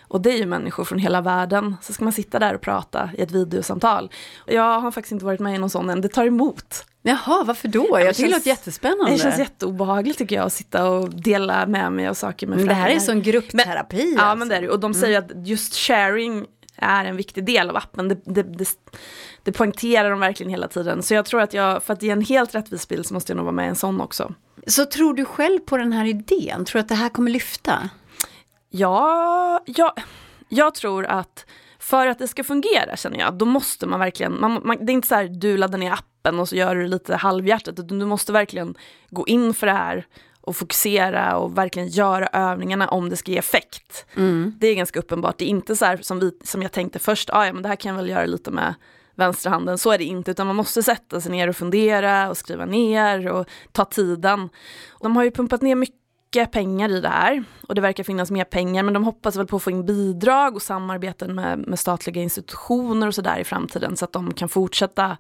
Och 0.08 0.20
det 0.20 0.32
är 0.32 0.36
ju 0.36 0.46
människor 0.46 0.84
från 0.84 0.98
hela 0.98 1.20
världen. 1.20 1.76
Så 1.82 1.92
ska 1.92 2.04
man 2.04 2.12
sitta 2.12 2.38
där 2.38 2.54
och 2.54 2.60
prata 2.60 3.10
i 3.18 3.22
ett 3.22 3.30
videosamtal. 3.30 4.10
Jag 4.46 4.80
har 4.80 4.90
faktiskt 4.90 5.12
inte 5.12 5.24
varit 5.24 5.40
med 5.40 5.54
i 5.54 5.58
någon 5.58 5.70
sån 5.70 5.90
än, 5.90 6.00
det 6.00 6.08
tar 6.08 6.26
emot. 6.26 6.84
Jaha, 7.02 7.44
varför 7.44 7.68
då? 7.68 7.86
Jag 8.00 8.14
tycker 8.14 8.28
det 8.28 8.36
låter 8.36 8.48
jättespännande. 8.48 9.12
Det 9.12 9.18
känns 9.18 9.38
jätteobehagligt 9.38 10.18
tycker 10.18 10.36
jag 10.36 10.46
att 10.46 10.52
sitta 10.52 10.88
och 10.88 11.10
dela 11.10 11.66
med 11.66 11.92
mig 11.92 12.08
av 12.08 12.14
saker 12.14 12.46
med 12.46 12.58
Men 12.58 12.66
det 12.66 12.74
här 12.74 12.90
är 12.90 12.98
som 12.98 13.22
gruppterapi. 13.22 13.96
Men, 13.96 14.06
alltså. 14.06 14.24
Ja, 14.24 14.34
men 14.34 14.48
det 14.48 14.56
är 14.56 14.62
det. 14.62 14.68
Och 14.68 14.80
de 14.80 14.94
säger 14.94 15.22
mm. 15.22 15.40
att 15.40 15.48
just 15.48 15.74
sharing 15.74 16.46
är 16.76 17.04
en 17.04 17.16
viktig 17.16 17.44
del 17.44 17.70
av 17.70 17.76
appen. 17.76 18.08
Det, 18.08 18.20
det, 18.24 18.42
det, 18.42 18.68
det 19.42 19.52
poängterar 19.52 20.10
de 20.10 20.20
verkligen 20.20 20.50
hela 20.50 20.68
tiden. 20.68 21.02
Så 21.02 21.14
jag 21.14 21.26
tror 21.26 21.40
att 21.40 21.54
jag, 21.54 21.82
för 21.82 21.92
att 21.92 22.02
ge 22.02 22.10
en 22.10 22.20
helt 22.20 22.54
rättvis 22.54 22.88
bild 22.88 23.06
så 23.06 23.14
måste 23.14 23.32
jag 23.32 23.36
nog 23.36 23.44
vara 23.44 23.54
med 23.54 23.66
i 23.66 23.68
en 23.68 23.76
sån 23.76 24.00
också. 24.00 24.34
Så 24.66 24.84
tror 24.84 25.14
du 25.14 25.24
själv 25.24 25.58
på 25.60 25.76
den 25.76 25.92
här 25.92 26.04
idén? 26.04 26.64
Tror 26.64 26.78
du 26.78 26.80
att 26.80 26.88
det 26.88 26.94
här 26.94 27.08
kommer 27.08 27.30
lyfta? 27.30 27.90
Ja, 28.70 29.62
ja, 29.66 29.94
jag 30.48 30.74
tror 30.74 31.06
att 31.06 31.46
för 31.78 32.06
att 32.06 32.18
det 32.18 32.28
ska 32.28 32.44
fungera 32.44 32.96
känner 32.96 33.18
jag, 33.18 33.34
då 33.34 33.44
måste 33.44 33.86
man 33.86 34.00
verkligen, 34.00 34.40
man, 34.40 34.60
man, 34.64 34.86
det 34.86 34.92
är 34.92 34.94
inte 34.94 35.08
så 35.08 35.14
här 35.14 35.28
du 35.28 35.56
laddar 35.56 35.78
ner 35.78 35.92
appen 35.92 36.40
och 36.40 36.48
så 36.48 36.56
gör 36.56 36.76
du 36.76 36.86
lite 36.86 37.16
halvhjärtat, 37.16 37.78
utan 37.78 37.98
du 37.98 38.06
måste 38.06 38.32
verkligen 38.32 38.74
gå 39.10 39.26
in 39.26 39.54
för 39.54 39.66
det 39.66 39.72
här 39.72 40.06
och 40.44 40.56
fokusera 40.56 41.36
och 41.36 41.58
verkligen 41.58 41.88
göra 41.88 42.26
övningarna 42.26 42.88
om 42.88 43.10
det 43.10 43.16
ska 43.16 43.32
ge 43.32 43.38
effekt. 43.38 44.06
Mm. 44.16 44.54
Det 44.58 44.66
är 44.66 44.74
ganska 44.74 44.98
uppenbart, 44.98 45.38
det 45.38 45.44
är 45.44 45.48
inte 45.48 45.76
så 45.76 45.84
här 45.84 45.96
som, 45.96 46.20
vi, 46.20 46.38
som 46.44 46.62
jag 46.62 46.72
tänkte 46.72 46.98
först, 46.98 47.30
ah, 47.32 47.46
ja 47.46 47.52
men 47.52 47.62
det 47.62 47.68
här 47.68 47.76
kan 47.76 47.88
jag 47.88 47.96
väl 47.96 48.10
göra 48.10 48.26
lite 48.26 48.50
med 48.50 48.74
vänsterhanden. 49.14 49.78
Så 49.78 49.90
är 49.90 49.98
det 49.98 50.04
inte, 50.04 50.30
utan 50.30 50.46
man 50.46 50.56
måste 50.56 50.82
sätta 50.82 51.20
sig 51.20 51.32
ner 51.32 51.48
och 51.48 51.56
fundera 51.56 52.30
och 52.30 52.36
skriva 52.36 52.64
ner 52.64 53.28
och 53.28 53.46
ta 53.72 53.84
tiden. 53.84 54.48
De 55.00 55.16
har 55.16 55.24
ju 55.24 55.30
pumpat 55.30 55.62
ner 55.62 55.74
mycket 55.74 56.52
pengar 56.52 56.88
i 56.88 57.00
det 57.00 57.08
här 57.08 57.44
och 57.68 57.74
det 57.74 57.80
verkar 57.80 58.04
finnas 58.04 58.30
mer 58.30 58.44
pengar 58.44 58.82
men 58.82 58.94
de 58.94 59.04
hoppas 59.04 59.36
väl 59.36 59.46
på 59.46 59.56
att 59.56 59.62
få 59.62 59.70
in 59.70 59.86
bidrag 59.86 60.54
och 60.54 60.62
samarbeten 60.62 61.34
med, 61.34 61.58
med 61.58 61.78
statliga 61.78 62.22
institutioner 62.22 63.06
och 63.06 63.14
sådär 63.14 63.38
i 63.38 63.44
framtiden 63.44 63.96
så 63.96 64.04
att 64.04 64.12
de 64.12 64.34
kan 64.34 64.48
fortsätta 64.48 65.16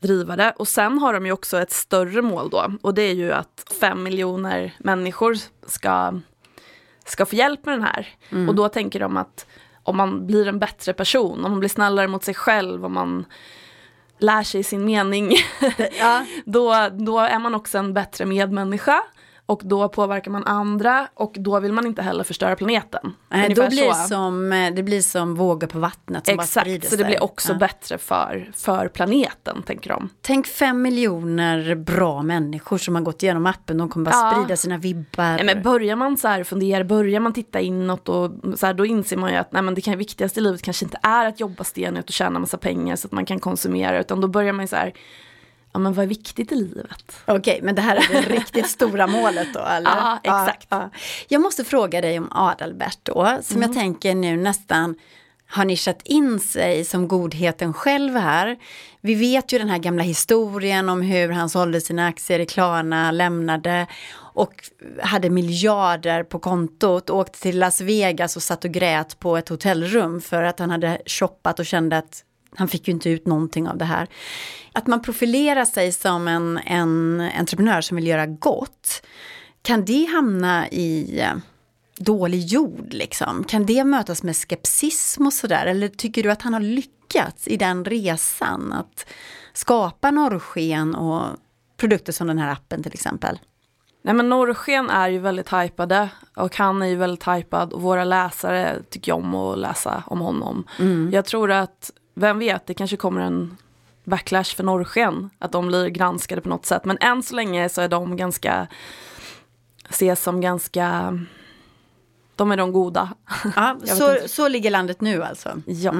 driva 0.00 0.36
det. 0.36 0.52
Och 0.56 0.68
sen 0.68 0.98
har 0.98 1.12
de 1.12 1.26
ju 1.26 1.32
också 1.32 1.58
ett 1.58 1.72
större 1.72 2.22
mål 2.22 2.50
då 2.50 2.72
och 2.82 2.94
det 2.94 3.02
är 3.02 3.14
ju 3.14 3.32
att 3.32 3.72
fem 3.80 4.02
miljoner 4.02 4.74
människor 4.78 5.36
ska, 5.66 6.20
ska 7.04 7.26
få 7.26 7.34
hjälp 7.36 7.66
med 7.66 7.74
den 7.74 7.82
här. 7.82 8.08
Och 8.48 8.54
då 8.54 8.68
tänker 8.68 9.00
de 9.00 9.16
att 9.16 9.46
om 9.82 9.96
man 9.96 10.26
blir 10.26 10.48
en 10.48 10.58
bättre 10.58 10.92
person, 10.92 11.44
om 11.44 11.50
man 11.50 11.60
blir 11.60 11.68
snällare 11.70 12.08
mot 12.08 12.24
sig 12.24 12.34
själv, 12.34 12.84
om 12.84 12.92
man 12.94 13.24
lär 14.18 14.42
sig 14.42 14.62
sin 14.62 14.84
mening, 14.84 15.32
Ja. 15.98 16.26
då, 16.44 16.88
då 16.92 17.18
är 17.18 17.38
man 17.38 17.54
också 17.54 17.78
en 17.78 17.94
bättre 17.94 18.24
medmänniska. 18.24 19.02
Och 19.48 19.60
då 19.64 19.88
påverkar 19.88 20.30
man 20.30 20.44
andra 20.44 21.08
och 21.14 21.34
då 21.38 21.60
vill 21.60 21.72
man 21.72 21.86
inte 21.86 22.02
heller 22.02 22.24
förstöra 22.24 22.56
planeten. 22.56 23.12
Nej, 23.28 23.54
då 23.54 23.68
blir 23.68 23.92
så. 23.92 24.08
som, 24.08 24.52
eh, 24.52 24.74
det 24.74 24.82
blir 24.82 25.00
som 25.00 25.34
vågor 25.34 25.66
på 25.66 25.78
vattnet 25.78 26.26
som 26.26 26.36
bara 26.36 26.46
sprider 26.46 26.76
Exakt, 26.76 26.90
så 26.90 26.96
det 26.96 27.02
sig. 27.02 27.06
blir 27.06 27.22
också 27.22 27.52
Ja. 27.52 27.58
bättre 27.58 27.98
för, 27.98 28.50
för 28.56 28.88
planeten, 28.88 29.62
tänker 29.62 29.90
de. 29.90 30.08
Tänk 30.20 30.46
fem 30.46 30.82
miljoner 30.82 31.74
bra 31.74 32.22
människor 32.22 32.78
som 32.78 32.94
har 32.94 33.02
gått 33.02 33.22
igenom 33.22 33.46
appen. 33.46 33.78
De 33.78 33.88
kommer 33.88 34.10
bara 34.10 34.30
Ja. 34.30 34.34
sprida 34.42 34.56
sina 34.56 34.78
vibbar. 34.78 35.36
Nej, 35.36 35.44
men 35.44 35.62
börjar 35.62 35.96
man 35.96 36.16
så 36.16 36.28
här 36.28 36.44
fundera, 36.44 36.84
börjar 36.84 37.20
man 37.20 37.32
titta 37.32 37.60
inåt 37.60 38.08
och 38.08 38.30
så 38.56 38.66
här, 38.66 38.74
då 38.74 38.86
inser 38.86 39.16
man 39.16 39.30
ju 39.30 39.36
att 39.36 39.52
nej, 39.52 39.62
men 39.62 39.74
det 39.74 39.80
kan, 39.80 39.98
viktigaste 39.98 40.40
i 40.40 40.42
livet 40.42 40.62
kanske 40.62 40.84
inte 40.84 40.98
är 41.02 41.26
att 41.26 41.40
jobba 41.40 41.64
stenhårt 41.64 42.04
och 42.04 42.10
tjäna 42.12 42.38
massa 42.38 42.58
pengar 42.58 42.96
så 42.96 43.06
att 43.08 43.12
man 43.12 43.26
kan 43.26 43.38
konsumera, 43.40 44.00
utan 44.00 44.20
då 44.20 44.28
börjar 44.28 44.52
man 44.52 44.62
ju 44.64 44.68
så 44.68 44.76
här, 44.76 44.92
ja 45.76 45.80
men 45.80 45.92
vad 45.92 46.02
är 46.02 46.06
viktigt 46.08 46.52
i 46.52 46.54
livet? 46.54 47.12
Okej, 47.26 47.60
men 47.62 47.74
det 47.74 47.82
här 47.82 47.96
är 47.96 48.22
det 48.22 48.28
riktigt 48.34 48.70
stora 48.70 49.06
målet 49.06 49.54
då, 49.54 49.60
eller? 49.60 49.90
Ja, 49.90 50.18
exakt. 50.22 50.66
Ja, 50.70 50.80
ja. 50.92 50.98
Jag 51.28 51.40
måste 51.40 51.64
fråga 51.64 52.00
dig 52.00 52.18
om 52.18 52.28
Adalbert 52.32 52.98
då, 53.02 53.38
som 53.42 53.56
Mm. 53.56 53.68
jag 53.70 53.78
tänker 53.78 54.14
nu 54.14 54.36
nästan 54.36 54.94
har 55.48 55.64
nischat 55.64 56.02
in 56.04 56.40
sig 56.40 56.84
som 56.84 57.08
godheten 57.08 57.72
själv 57.74 58.16
här. 58.16 58.56
Vi 59.00 59.14
vet 59.14 59.52
ju 59.52 59.58
den 59.58 59.68
här 59.68 59.78
gamla 59.78 60.02
historien 60.02 60.88
om 60.88 61.00
hur 61.02 61.28
han 61.32 61.48
sålde 61.50 61.80
sina 61.80 62.06
aktier 62.06 62.38
i 62.38 62.46
Klarna, 62.46 63.10
lämnade 63.10 63.86
och 64.18 64.52
hade 65.02 65.30
miljarder 65.30 66.24
på 66.24 66.38
kontot, 66.38 67.10
åkte 67.10 67.40
till 67.40 67.58
Las 67.58 67.80
Vegas 67.80 68.36
och 68.36 68.42
satt 68.42 68.64
och 68.64 68.70
grät 68.70 69.18
på 69.18 69.36
ett 69.36 69.48
hotellrum 69.48 70.20
för 70.20 70.42
att 70.42 70.58
han 70.58 70.70
hade 70.70 70.98
shoppat 71.06 71.58
och 71.58 71.66
kände 71.66 71.98
att 71.98 72.22
han 72.54 72.68
fick 72.68 72.88
ju 72.88 72.94
inte 72.94 73.10
ut 73.10 73.26
någonting 73.26 73.68
av 73.68 73.78
det 73.78 73.84
här. 73.84 74.08
Att 74.72 74.86
man 74.86 75.02
profilerar 75.02 75.64
sig 75.64 75.92
som 75.92 76.28
en, 76.28 76.58
en 76.58 77.20
entreprenör 77.38 77.80
som 77.80 77.96
vill 77.96 78.06
göra 78.06 78.26
gott, 78.26 79.02
kan 79.62 79.84
det 79.84 80.04
hamna 80.04 80.68
i 80.68 81.20
eh, 81.20 81.36
dålig 81.98 82.46
jord 82.46 82.92
liksom? 82.92 83.44
Kan 83.44 83.66
det 83.66 83.84
mötas 83.84 84.22
med 84.22 84.36
skepsism 84.36 85.26
och 85.26 85.32
sådär? 85.32 85.66
Eller 85.66 85.88
tycker 85.88 86.22
du 86.22 86.30
att 86.30 86.42
han 86.42 86.54
har 86.54 86.60
lyckats 86.60 87.48
i 87.48 87.56
den 87.56 87.84
resan 87.84 88.72
att 88.72 89.06
skapa 89.52 90.10
norrsken 90.10 90.94
och 90.94 91.26
produkter 91.76 92.12
som 92.12 92.26
den 92.26 92.38
här 92.38 92.52
appen 92.52 92.82
till 92.82 92.92
exempel? 92.92 93.38
Nej 94.02 94.14
men 94.14 94.28
Norrsken 94.28 94.90
är 94.90 95.08
ju 95.08 95.18
väldigt 95.18 95.52
hypade 95.52 96.08
och 96.36 96.56
han 96.56 96.82
är 96.82 96.86
ju 96.86 96.96
väldigt 96.96 97.28
hypad 97.28 97.72
och 97.72 97.82
våra 97.82 98.04
läsare 98.04 98.82
tycker 98.90 99.12
om 99.12 99.34
att 99.34 99.58
läsa 99.58 100.02
om 100.06 100.20
honom. 100.20 100.64
Jag 101.12 101.24
tror 101.24 101.50
att, 101.50 101.90
vem 102.18 102.38
vet, 102.38 102.66
det 102.66 102.74
kanske 102.74 102.96
kommer 102.96 103.20
en 103.20 103.56
backlash 104.04 104.56
för 104.56 104.64
Norrsken, 104.64 105.30
att 105.38 105.52
de 105.52 105.66
blir 105.66 105.88
granskade 105.88 106.40
på 106.40 106.48
något 106.48 106.66
sätt. 106.66 106.84
Men 106.84 106.98
än 107.00 107.22
så 107.22 107.34
länge 107.34 107.68
så 107.68 107.80
är 107.80 107.88
de 107.88 108.16
ganska, 108.16 108.66
ses 109.88 110.22
som 110.22 110.40
ganska, 110.40 111.18
de 112.36 112.52
är 112.52 112.56
de 112.56 112.72
goda. 112.72 113.14
Ja, 113.56 113.76
så, 113.84 114.14
inte. 114.14 114.28
så 114.28 114.48
ligger 114.48 114.70
landet 114.70 115.00
nu 115.00 115.22
alltså? 115.22 115.62
Ja. 115.66 115.92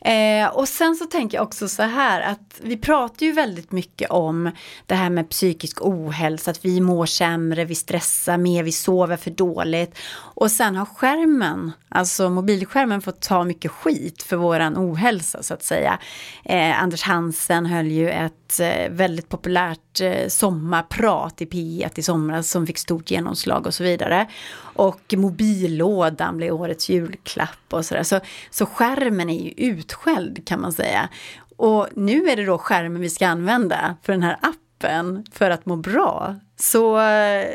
Eh, 0.00 0.48
och 0.48 0.68
sen 0.68 0.96
så 0.96 1.04
tänker 1.04 1.38
jag 1.38 1.44
också 1.44 1.68
så 1.68 1.82
här 1.82 2.20
att 2.20 2.60
vi 2.60 2.76
pratar 2.76 3.26
ju 3.26 3.32
väldigt 3.32 3.72
mycket 3.72 4.10
om 4.10 4.50
det 4.86 4.94
här 4.94 5.10
med 5.10 5.28
psykisk 5.28 5.78
ohälsa, 5.82 6.50
att 6.50 6.64
vi 6.64 6.80
mår 6.80 7.06
sämre, 7.06 7.64
vi 7.64 7.74
stressar 7.74 8.38
mer, 8.38 8.62
vi 8.62 8.72
sover 8.72 9.16
för 9.16 9.30
dåligt. 9.30 9.98
Och 10.14 10.50
sen 10.50 10.76
har 10.76 10.86
skärmen, 10.86 11.72
alltså 11.88 12.30
mobilskärmen 12.30 13.02
fått 13.02 13.20
ta 13.20 13.44
mycket 13.44 13.70
skit 13.70 14.22
för 14.22 14.36
våran 14.36 14.76
ohälsa 14.76 15.42
så 15.42 15.54
att 15.54 15.62
säga. 15.62 15.98
Eh, 16.44 16.82
Anders 16.82 17.02
Hansen 17.02 17.66
höll 17.66 17.86
ju 17.86 18.10
ett 18.10 18.60
eh, 18.60 18.90
väldigt 18.90 19.28
populärt 19.28 20.00
eh, 20.00 20.28
sommarprat 20.28 21.42
i 21.42 21.44
P1 21.44 21.90
i 21.98 22.02
somras 22.02 22.50
som 22.50 22.66
fick 22.66 22.78
stort 22.78 23.10
genomslag 23.10 23.66
och 23.66 23.74
så 23.74 23.84
vidare. 23.84 24.26
Och 24.74 25.14
mobillådan 25.16 26.36
blev 26.36 26.54
årets 26.54 26.88
julklapp 26.88 27.48
och 27.70 27.86
sådär. 27.86 28.02
Så, 28.02 28.20
så 28.50 28.66
skärmen 28.66 29.30
är 29.30 29.41
ju 29.42 29.50
utskälld 29.56 30.46
kan 30.46 30.60
man 30.60 30.72
säga. 30.72 31.08
Och 31.56 31.88
nu 31.94 32.28
är 32.28 32.36
det 32.36 32.44
då 32.44 32.58
skärmen 32.58 33.00
vi 33.00 33.10
ska 33.10 33.28
använda 33.28 33.96
för 34.02 34.12
den 34.12 34.22
här 34.22 34.38
appen 34.42 35.24
för 35.32 35.50
att 35.50 35.66
må 35.66 35.76
bra. 35.76 36.36
Så 36.56 36.96
eh, 36.96 37.46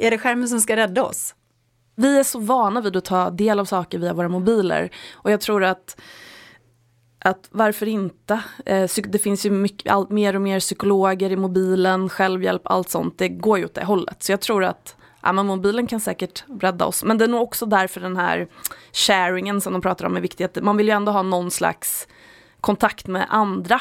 är 0.00 0.10
det 0.10 0.18
skärmen 0.18 0.48
som 0.48 0.60
ska 0.60 0.76
rädda 0.76 1.04
oss? 1.04 1.34
Vi 1.96 2.18
är 2.18 2.24
så 2.24 2.38
vana 2.38 2.80
vid 2.80 2.96
att 2.96 3.04
ta 3.04 3.30
del 3.30 3.60
av 3.60 3.64
saker 3.64 3.98
via 3.98 4.12
våra 4.12 4.28
mobiler 4.28 4.90
och 5.12 5.30
jag 5.30 5.40
tror 5.40 5.64
att 5.64 5.96
att 7.24 7.48
varför 7.50 7.86
inte? 7.86 8.40
Eh, 8.66 8.90
det 9.06 9.18
finns 9.18 9.46
ju 9.46 9.50
mycket, 9.50 9.92
allt, 9.92 10.10
mer 10.10 10.36
och 10.36 10.42
mer 10.42 10.60
psykologer 10.60 11.32
i 11.32 11.36
mobilen, 11.36 12.08
självhjälp, 12.08 12.62
allt 12.64 12.90
sånt. 12.90 13.18
Det 13.18 13.28
går 13.28 13.58
ju 13.58 13.64
åt 13.64 13.74
det 13.74 13.84
hållet. 13.84 14.22
Så 14.22 14.32
jag 14.32 14.40
tror 14.40 14.64
att 14.64 14.96
ja, 15.24 15.32
men 15.32 15.46
mobilen 15.46 15.86
kan 15.86 16.00
säkert 16.00 16.44
rädda 16.60 16.84
oss. 16.84 17.04
Men 17.04 17.18
det 17.18 17.24
är 17.24 17.28
nog 17.28 17.42
också 17.42 17.66
därför 17.66 18.00
den 18.00 18.16
här 18.16 18.48
sharingen 18.92 19.60
som 19.60 19.72
de 19.72 19.82
pratar 19.82 20.06
om 20.06 20.16
är 20.16 20.20
viktig. 20.20 20.44
Att 20.44 20.62
man 20.62 20.76
vill 20.76 20.88
ju 20.88 20.92
ändå 20.92 21.12
ha 21.12 21.22
någon 21.22 21.50
slags 21.50 22.08
kontakt 22.60 23.06
med 23.06 23.26
andra. 23.28 23.80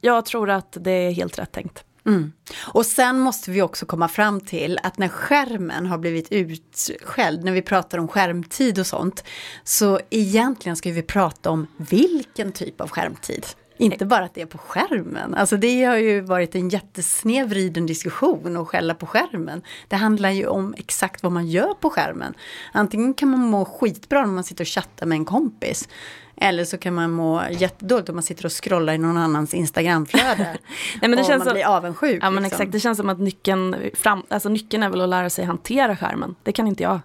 Jag 0.00 0.24
tror 0.24 0.50
att 0.50 0.76
det 0.80 0.90
är 0.90 1.10
helt 1.12 1.38
rätt 1.38 1.52
tänkt. 1.52 1.84
Mm. 2.06 2.32
Och 2.66 2.86
sen 2.86 3.18
måste 3.18 3.50
vi 3.50 3.62
också 3.62 3.86
komma 3.86 4.08
fram 4.08 4.40
till 4.40 4.78
att 4.82 4.98
när 4.98 5.08
skärmen 5.08 5.86
har 5.86 5.98
blivit 5.98 6.32
utskälld, 6.32 7.44
när 7.44 7.52
vi 7.52 7.62
pratar 7.62 7.98
om 7.98 8.08
skärmtid 8.08 8.78
och 8.78 8.86
sånt, 8.86 9.24
så 9.64 10.00
egentligen 10.10 10.76
ska 10.76 10.90
vi 10.90 11.02
prata 11.02 11.50
om 11.50 11.66
vilken 11.76 12.52
typ 12.52 12.80
av 12.80 12.90
skärmtid. 12.90 13.46
Inte 13.80 14.06
bara 14.06 14.24
att 14.24 14.34
det 14.34 14.42
är 14.42 14.46
på 14.46 14.58
skärmen. 14.58 15.34
Alltså 15.34 15.56
det 15.56 15.84
har 15.84 15.96
ju 15.96 16.20
varit 16.20 16.54
en 16.54 16.68
jättesnedvriden 16.68 17.86
diskussion 17.86 18.56
att 18.56 18.68
skälla 18.68 18.94
på 18.94 19.06
skärmen. 19.06 19.62
Det 19.88 19.96
handlar 19.96 20.30
ju 20.30 20.46
om 20.46 20.74
exakt 20.78 21.22
vad 21.22 21.32
man 21.32 21.46
gör 21.46 21.74
på 21.74 21.90
skärmen. 21.90 22.34
Antingen 22.72 23.14
kan 23.14 23.28
man 23.30 23.40
må 23.40 23.64
skitbra 23.64 24.20
när 24.26 24.32
man 24.32 24.44
sitter 24.44 24.64
och 24.64 24.68
chattar 24.68 25.06
med 25.06 25.16
en 25.16 25.24
kompis. 25.24 25.88
Eller 26.36 26.64
så 26.64 26.78
kan 26.78 26.94
man 26.94 27.10
må 27.10 27.42
jättedåligt 27.50 28.08
om 28.08 28.14
man 28.16 28.22
sitter 28.22 28.44
och 28.46 28.52
scrollar 28.64 28.92
i 28.92 28.98
någon 28.98 29.16
annans 29.16 29.54
Instagramflöde. 29.54 30.36
Nej, 30.36 30.58
men 31.00 31.10
det 31.10 31.18
och 31.20 31.26
känns 31.26 31.38
man 31.38 31.44
som- 31.46 31.54
blir 31.54 31.64
avundsjuk. 31.66 32.22
Ja 32.22 32.30
men 32.30 32.42
liksom. 32.42 32.56
exakt, 32.56 32.72
det 32.72 32.80
känns 32.80 32.98
som 32.98 33.08
att 33.08 33.18
nyckeln, 33.20 33.76
fram, 33.94 34.22
alltså 34.28 34.48
nyckeln 34.48 34.82
är 34.82 34.88
väl 34.90 35.00
att 35.00 35.08
lära 35.08 35.30
sig 35.30 35.44
hantera 35.44 35.96
skärmen. 35.96 36.34
Det 36.42 36.52
kan 36.52 36.66
inte 36.66 36.82
jag. 36.82 37.00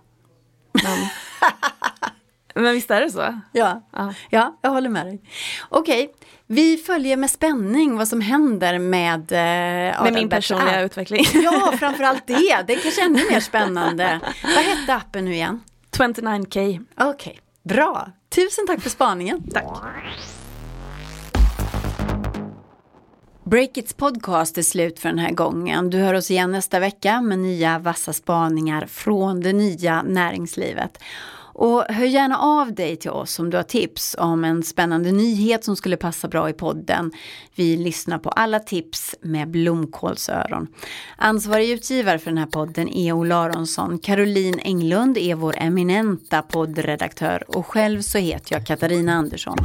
Men, 0.84 0.98
men 2.64 2.74
visst 2.74 2.92
är 2.92 3.02
det 3.02 3.12
så? 3.12 3.40
Ja, 3.52 3.82
Ja. 3.92 4.14
ja 4.30 4.58
jag 4.62 4.70
håller 4.70 4.90
med 4.90 5.06
dig. 5.06 5.22
Okej, 5.70 6.14
vi 6.48 6.78
följer 6.78 7.18
med 7.18 7.30
spänning 7.32 7.98
vad 7.98 8.08
som 8.08 8.22
händer 8.22 8.80
med 8.80 9.32
eh, 9.32 10.04
Med 10.04 10.14
min 10.14 10.30
personliga 10.30 10.80
app. 10.80 10.86
utveckling. 10.86 11.26
Ja, 11.44 11.74
framförallt 11.80 12.28
det. 12.28 12.64
Det 12.68 12.74
är 12.74 12.80
kanske 12.82 13.02
ännu 13.04 13.22
mer 13.32 13.40
spännande. 13.40 14.20
Vad 14.44 14.64
hette 14.64 14.94
appen 14.96 15.26
nu 15.26 15.34
igen? 15.34 15.62
29k. 15.98 16.86
Okej, 17.00 17.40
bra. 17.64 18.08
Tusen 18.36 18.68
tack 18.68 18.82
för 18.82 18.90
spaningen. 18.90 19.44
Tack. 19.54 19.66
Breakits 23.44 23.94
podcast 23.94 24.58
är 24.58 24.62
slut 24.62 25.00
för 25.00 25.10
den 25.10 25.20
här 25.20 25.32
gången. 25.32 25.90
Du 25.90 25.98
hör 25.98 26.14
oss 26.14 26.32
igen 26.32 26.52
nästa 26.52 26.80
vecka 26.80 27.22
med 27.22 27.40
nya 27.40 27.80
vassa 27.80 28.14
spaningar 28.14 28.86
från 28.86 29.42
det 29.42 29.54
nya 29.54 30.02
näringslivet. 30.02 31.00
Och 31.58 31.84
hör 31.90 32.06
gärna 32.06 32.38
av 32.38 32.74
dig 32.74 32.96
till 32.96 33.12
oss 33.12 33.40
om 33.40 33.50
du 33.50 33.58
har 33.58 33.64
tips 33.64 34.16
om 34.20 34.44
en 34.44 34.64
spännande 34.64 35.12
nyhet 35.12 35.64
som 35.64 35.76
skulle 35.76 35.98
passa 35.98 36.28
bra 36.28 36.50
i 36.50 36.54
podden. 36.54 37.12
Vi 37.56 37.78
lyssnar 37.78 38.18
på 38.18 38.30
alla 38.30 38.60
tips 38.60 39.16
med 39.22 39.48
blomkålsöron. 39.48 40.68
Ansvarig 41.18 41.70
utgivare 41.70 42.20
för 42.20 42.32
den 42.32 42.38
här 42.38 42.46
podden 42.46 42.90
är 42.90 43.12
Ola 43.12 43.36
Aronsson. 43.36 44.00
Caroline 44.00 44.60
Englund 44.60 45.18
är 45.18 45.36
vår 45.36 45.56
eminenta 45.58 46.42
poddredaktör 46.42 47.44
och 47.48 47.68
själv 47.68 48.02
så 48.02 48.18
heter 48.18 48.56
jag 48.56 48.66
Katarina 48.66 49.14
Andersson. 49.14 49.58